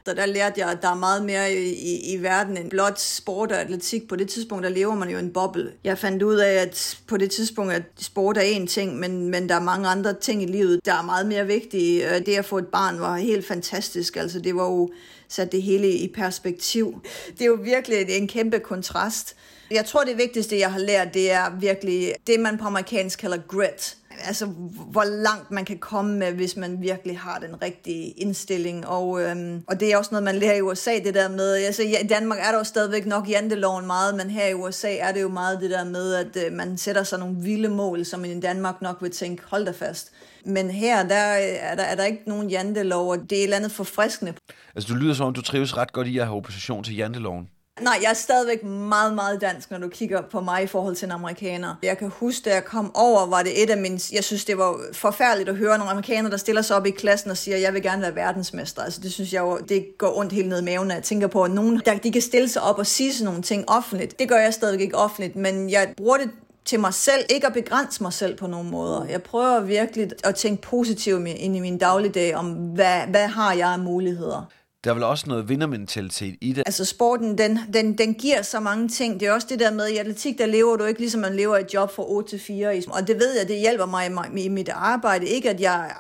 Så 0.06 0.14
der 0.14 0.26
lærte 0.26 0.60
jeg, 0.60 0.72
at 0.72 0.82
der 0.82 0.90
er 0.90 0.96
meget 0.96 1.26
mere 1.26 1.54
i, 1.54 1.74
i, 1.74 2.14
i 2.14 2.24
verden 2.24 2.58
end 2.58 2.70
blot 2.70 3.00
sport 3.00 3.52
og 3.52 3.62
atletik. 3.62 4.08
På 4.08 4.16
det 4.16 4.30
tidspunkt, 4.30 4.64
der 4.64 4.70
lever 4.70 4.96
man 4.96 5.10
jo 5.10 5.18
en 5.18 5.34
boble. 5.34 5.72
Jeg 5.84 5.98
fandt 5.98 6.24
ud 6.24 6.36
af, 6.36 6.54
at 6.54 7.00
på 7.08 7.18
det 7.18 7.32
tidspunkt, 7.32 7.74
at 7.74 7.84
sport 8.00 8.38
er 8.38 8.42
én 8.42 8.68
ting, 8.68 9.00
men, 9.00 9.30
men 9.30 9.50
der 9.50 9.56
er 9.56 9.60
mange 9.60 9.88
andre 9.88 10.14
ting 10.14 10.44
i 10.44 10.46
livet, 10.46 10.86
der 10.86 10.94
er 10.94 11.02
meget 11.02 11.28
mere 11.28 11.48
vigtige. 11.48 12.16
Øh, 12.16 12.26
det 12.26 12.36
at 12.36 12.46
få 12.46 12.58
et 12.58 12.68
barn 12.68 13.00
var 13.00 13.18
helt 13.18 13.48
fantastisk. 13.48 14.16
Altså, 14.16 14.40
det 14.40 14.56
var 14.56 14.66
jo 14.66 14.90
sat 15.28 15.52
det 15.52 15.62
hele 15.62 15.92
i 15.92 16.14
perspektiv. 16.14 17.02
Det 17.34 17.42
er 17.42 17.46
jo 17.46 17.60
virkelig 17.64 18.06
en 18.10 18.28
kæmpe 18.28 18.60
kontrast. 18.60 19.36
Jeg 19.72 19.86
tror, 19.86 20.04
det 20.04 20.18
vigtigste, 20.18 20.60
jeg 20.60 20.72
har 20.72 20.80
lært, 20.80 21.14
det 21.14 21.32
er 21.32 21.60
virkelig 21.60 22.14
det, 22.28 22.40
man 22.40 22.58
på 22.58 22.66
amerikansk 22.66 23.20
kalder 23.20 23.38
grit. 23.48 23.98
altså, 24.28 24.46
hvor 24.92 25.04
langt 25.04 25.52
man 25.52 25.66
kan 25.66 25.78
komme 25.78 26.18
med, 26.18 26.32
hvis 26.32 26.56
man 26.58 26.82
virkelig 26.82 27.20
har 27.20 27.40
den 27.40 27.62
rigtige 27.62 28.12
indstilling. 28.12 28.88
Og, 28.88 29.22
øhm, 29.22 29.64
og 29.68 29.80
det 29.80 29.94
er 29.94 29.98
også 29.98 30.12
noget, 30.12 30.24
man 30.24 30.36
lærer 30.36 30.56
i 30.56 30.62
USA, 30.62 30.92
det 31.04 31.14
der 31.14 31.30
med, 31.30 31.54
altså 31.54 31.84
ja, 31.84 32.04
i 32.04 32.08
Danmark 32.08 32.40
er 32.42 32.52
der 32.52 32.58
jo 32.58 32.64
stadigvæk 32.64 33.06
nok 33.06 33.30
janteloven 33.30 33.86
meget, 33.86 34.16
men 34.16 34.30
her 34.30 34.48
i 34.48 34.54
USA 34.54 34.96
er 34.96 35.12
det 35.12 35.22
jo 35.22 35.30
meget 35.30 35.62
det 35.62 35.70
der 35.70 35.84
med, 35.84 36.14
at 36.14 36.46
øh, 36.46 36.54
man 36.54 36.78
sætter 36.78 37.04
sig 37.04 37.20
nogle 37.20 37.36
vilde 37.36 37.70
mål, 37.70 38.06
som 38.06 38.26
i 38.26 38.40
Danmark 38.40 38.82
nok 38.82 38.98
vil 39.02 39.12
tænke, 39.12 39.44
hold 39.46 39.66
da 39.66 39.72
fast. 39.72 40.12
Men 40.46 40.72
her 40.72 41.08
der 41.08 41.38
øh, 41.38 41.44
er, 41.60 41.76
der, 41.76 41.84
er 41.84 41.96
der 41.96 42.04
ikke 42.04 42.24
nogen 42.28 42.50
jantelov, 42.50 43.10
og 43.10 43.18
det 43.18 43.32
er 43.32 43.38
et 43.38 43.44
eller 43.44 43.58
andet 43.58 43.72
forfriskende. 43.72 44.34
Altså, 44.76 44.94
du 44.94 45.00
lyder 45.00 45.14
som 45.14 45.28
om, 45.28 45.34
du 45.34 45.42
trives 45.42 45.78
ret 45.78 45.94
godt 45.94 46.08
i 46.08 46.18
at 46.18 46.26
have 46.26 46.38
opposition 46.38 46.84
til 46.84 46.96
janteloven. 46.96 47.48
Nej, 47.80 48.00
jeg 48.02 48.10
er 48.10 48.14
stadigvæk 48.14 48.64
meget, 48.64 49.14
meget 49.14 49.42
dansk, 49.42 49.72
når 49.72 49.78
du 49.78 49.90
kigger 49.90 50.22
på 50.32 50.42
mig 50.42 50.64
i 50.64 50.68
forhold 50.68 50.96
til 50.96 51.06
en 51.06 51.12
amerikaner. 51.12 51.76
Jeg 51.84 51.98
kan 51.98 52.10
huske, 52.10 52.50
da 52.50 52.54
jeg 52.54 52.66
kom 52.66 52.96
over, 52.96 53.26
var 53.26 53.44
det 53.44 53.64
et 53.64 53.70
af 53.70 53.78
mine... 53.78 54.00
Jeg 54.14 54.24
synes, 54.24 54.46
det 54.46 54.58
var 54.58 54.80
forfærdeligt 54.94 55.50
at 55.50 55.56
høre 55.56 55.78
nogle 55.78 55.92
amerikanere, 55.92 56.32
der 56.32 56.38
stiller 56.38 56.62
sig 56.62 56.76
op 56.76 56.86
i 56.86 56.92
klassen 56.92 57.32
og 57.32 57.38
siger, 57.38 57.58
jeg 57.58 57.74
vil 57.74 57.82
gerne 57.82 58.02
være 58.02 58.16
verdensmester. 58.16 58.82
Altså, 58.82 59.02
det 59.02 59.14
synes 59.14 59.34
jeg 59.34 59.42
jo, 59.42 59.58
det 59.70 59.86
går 59.98 60.18
ondt 60.18 60.34
helt 60.34 60.48
ned 60.48 60.62
i 60.62 60.64
maven, 60.64 60.92
jeg 60.92 61.04
tænker 61.04 61.28
på, 61.28 61.44
at 61.44 61.52
nogen, 61.52 61.82
der, 61.86 61.98
de 61.98 62.12
kan 62.12 62.22
stille 62.22 62.50
sig 62.50 62.62
op 62.62 62.80
og 62.80 62.88
sige 62.88 63.14
sådan 63.14 63.26
nogle 63.26 63.42
ting 63.42 63.70
offentligt. 63.70 64.20
Det 64.20 64.30
gør 64.30 64.38
jeg 64.38 64.54
stadigvæk 64.54 64.82
ikke 64.82 64.98
offentligt, 64.98 65.36
men 65.36 65.70
jeg 65.70 65.94
bruger 65.98 66.18
det 66.18 66.30
til 66.66 66.80
mig 66.80 66.94
selv, 66.94 67.26
ikke 67.30 67.48
at 67.48 67.54
begrænse 67.54 68.04
mig 68.04 68.14
selv 68.14 68.38
på 68.38 68.48
nogen 68.48 68.72
måder. 68.72 69.06
Jeg 69.06 69.24
prøver 69.24 69.60
virkelig 69.60 70.10
at 70.24 70.36
tænke 70.36 70.62
positivt 70.62 71.28
ind 71.28 71.56
i 71.56 71.60
min 71.60 71.78
dagligdag 71.78 72.36
om, 72.36 72.52
hvad, 72.54 73.02
hvad 73.08 73.28
har 73.28 73.54
jeg 73.54 73.70
af 73.70 73.80
muligheder. 73.80 74.52
Der 74.84 74.90
er 74.90 74.94
vel 74.94 75.04
også 75.04 75.26
noget 75.28 75.50
vindermentalitet 75.50 76.36
i 76.42 76.54
det. 76.54 76.64
Altså 76.66 76.86
sporten, 76.86 77.38
den, 77.38 77.60
den, 77.74 77.98
den 77.98 78.14
giver 78.14 78.42
så 78.42 78.60
mange 78.60 78.88
ting. 78.88 79.20
Det 79.20 79.28
er 79.28 79.32
også 79.32 79.48
det 79.50 79.60
der 79.60 79.72
med, 79.72 79.88
i 79.88 79.98
atletik, 79.98 80.38
der 80.38 80.46
lever 80.46 80.78
du 80.78 80.86
ikke 80.86 81.00
ligesom 81.00 81.22
man 81.22 81.36
lever 81.36 81.58
et 81.58 81.74
job 81.74 81.92
fra 81.92 82.04
8 82.08 82.30
til 82.30 82.40
4. 82.40 82.82
Og 82.88 83.08
det 83.08 83.16
ved 83.16 83.38
jeg, 83.38 83.48
det 83.48 83.60
hjælper 83.60 83.86
mig 83.86 84.12
i 84.38 84.50
mit 84.50 84.70
arbejde. 84.70 85.26
Ikke 85.26 85.50
at 85.50 85.62
jeg 85.62 85.92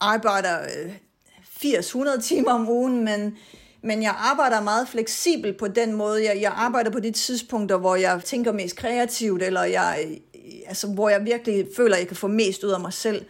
arbejder 0.00 0.58
øh, 0.62 0.92
80-100 1.64 2.22
timer 2.22 2.52
om 2.52 2.68
ugen, 2.68 3.04
men, 3.04 3.36
men 3.82 4.02
jeg 4.02 4.14
arbejder 4.18 4.60
meget 4.60 4.88
fleksibelt 4.88 5.58
på 5.58 5.68
den 5.68 5.92
måde. 5.92 6.24
Jeg, 6.24 6.40
jeg 6.40 6.52
arbejder 6.56 6.90
på 6.90 7.00
de 7.00 7.10
tidspunkter, 7.10 7.76
hvor 7.76 7.96
jeg 7.96 8.20
tænker 8.24 8.52
mest 8.52 8.76
kreativt, 8.76 9.42
eller 9.42 9.64
jeg, 9.64 10.06
øh, 10.06 10.16
altså, 10.66 10.86
hvor 10.86 11.08
jeg 11.08 11.24
virkelig 11.24 11.66
føler, 11.76 11.94
at 11.94 12.00
jeg 12.00 12.08
kan 12.08 12.16
få 12.16 12.26
mest 12.26 12.64
ud 12.64 12.70
af 12.70 12.80
mig 12.80 12.92
selv. 12.92 13.24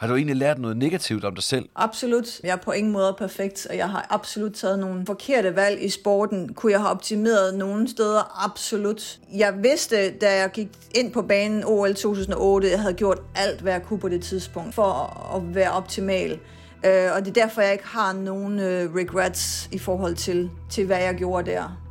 Har 0.00 0.06
du 0.06 0.16
egentlig 0.16 0.36
lært 0.36 0.58
noget 0.58 0.76
negativt 0.76 1.24
om 1.24 1.34
dig 1.34 1.44
selv? 1.44 1.68
Absolut. 1.76 2.40
Jeg 2.44 2.50
er 2.50 2.56
på 2.56 2.72
ingen 2.72 2.92
måde 2.92 3.14
perfekt, 3.18 3.66
og 3.70 3.76
jeg 3.76 3.90
har 3.90 4.06
absolut 4.10 4.52
taget 4.52 4.78
nogle 4.78 5.06
forkerte 5.06 5.56
valg 5.56 5.84
i 5.84 5.88
sporten. 5.88 6.54
Kunne 6.54 6.72
jeg 6.72 6.80
have 6.80 6.90
optimeret 6.90 7.54
nogle 7.54 7.88
steder? 7.88 8.44
Absolut. 8.44 9.18
Jeg 9.34 9.54
vidste, 9.62 10.10
da 10.10 10.36
jeg 10.36 10.50
gik 10.50 10.68
ind 10.94 11.12
på 11.12 11.22
banen 11.22 11.64
OL 11.66 11.94
2008, 11.94 12.66
at 12.66 12.72
jeg 12.72 12.80
havde 12.80 12.94
gjort 12.94 13.18
alt, 13.36 13.60
hvad 13.60 13.72
jeg 13.72 13.82
kunne 13.82 14.00
på 14.00 14.08
det 14.08 14.22
tidspunkt 14.22 14.74
for 14.74 14.92
at 15.36 15.54
være 15.54 15.70
optimal. 15.70 16.38
Øh, 16.84 17.08
og 17.16 17.24
det 17.24 17.28
er 17.28 17.42
derfor, 17.42 17.60
jeg 17.60 17.72
ikke 17.72 17.86
har 17.86 18.12
nogen 18.12 18.58
øh, 18.58 18.94
regrets 18.94 19.68
i 19.72 19.78
forhold 19.78 20.14
til, 20.14 20.50
til, 20.70 20.86
hvad 20.86 20.98
jeg 20.98 21.14
gjorde 21.14 21.50
der. 21.50 21.89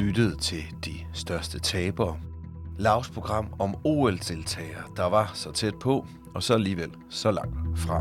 Lyttede 0.00 0.28
lyttet 0.28 0.38
til 0.38 0.62
De 0.84 0.92
Største 1.12 1.58
Tabere. 1.58 2.18
Lavs 2.78 3.10
program 3.10 3.46
om 3.58 3.74
OL-deltagere, 3.84 4.82
der 4.96 5.04
var 5.04 5.30
så 5.34 5.52
tæt 5.52 5.74
på, 5.74 6.06
og 6.34 6.42
så 6.42 6.54
alligevel 6.54 6.90
så 7.10 7.30
langt 7.30 7.78
fra. 7.78 8.00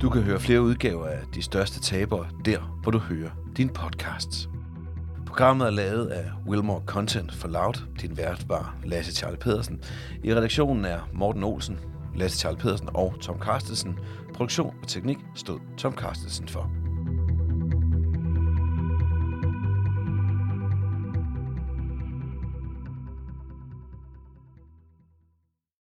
Du 0.00 0.10
kan 0.10 0.22
høre 0.22 0.40
flere 0.40 0.62
udgaver 0.62 1.06
af 1.06 1.18
De 1.34 1.42
Største 1.42 1.80
Tabere 1.80 2.26
der, 2.44 2.78
hvor 2.82 2.90
du 2.90 2.98
hører 2.98 3.30
din 3.56 3.68
podcasts. 3.68 4.48
Programmet 5.26 5.66
er 5.66 5.70
lavet 5.70 6.06
af 6.06 6.30
Wilmore 6.46 6.82
Content 6.86 7.34
for 7.34 7.48
Loud. 7.48 7.74
Din 8.00 8.16
vært 8.16 8.48
var 8.48 8.76
Lasse 8.84 9.12
Charles 9.12 9.38
Pedersen. 9.40 9.80
I 10.24 10.34
redaktionen 10.34 10.84
er 10.84 11.08
Morten 11.12 11.44
Olsen, 11.44 11.78
Lasse 12.16 12.38
Charles 12.38 12.62
Pedersen 12.62 12.88
og 12.94 13.14
Tom 13.20 13.38
Carstensen. 13.38 13.98
Produktion 14.36 14.74
og 14.82 14.88
teknik 14.88 15.18
stod 15.34 15.60
Tom 15.78 15.92
Carstensen 15.92 16.48
for. 16.48 16.75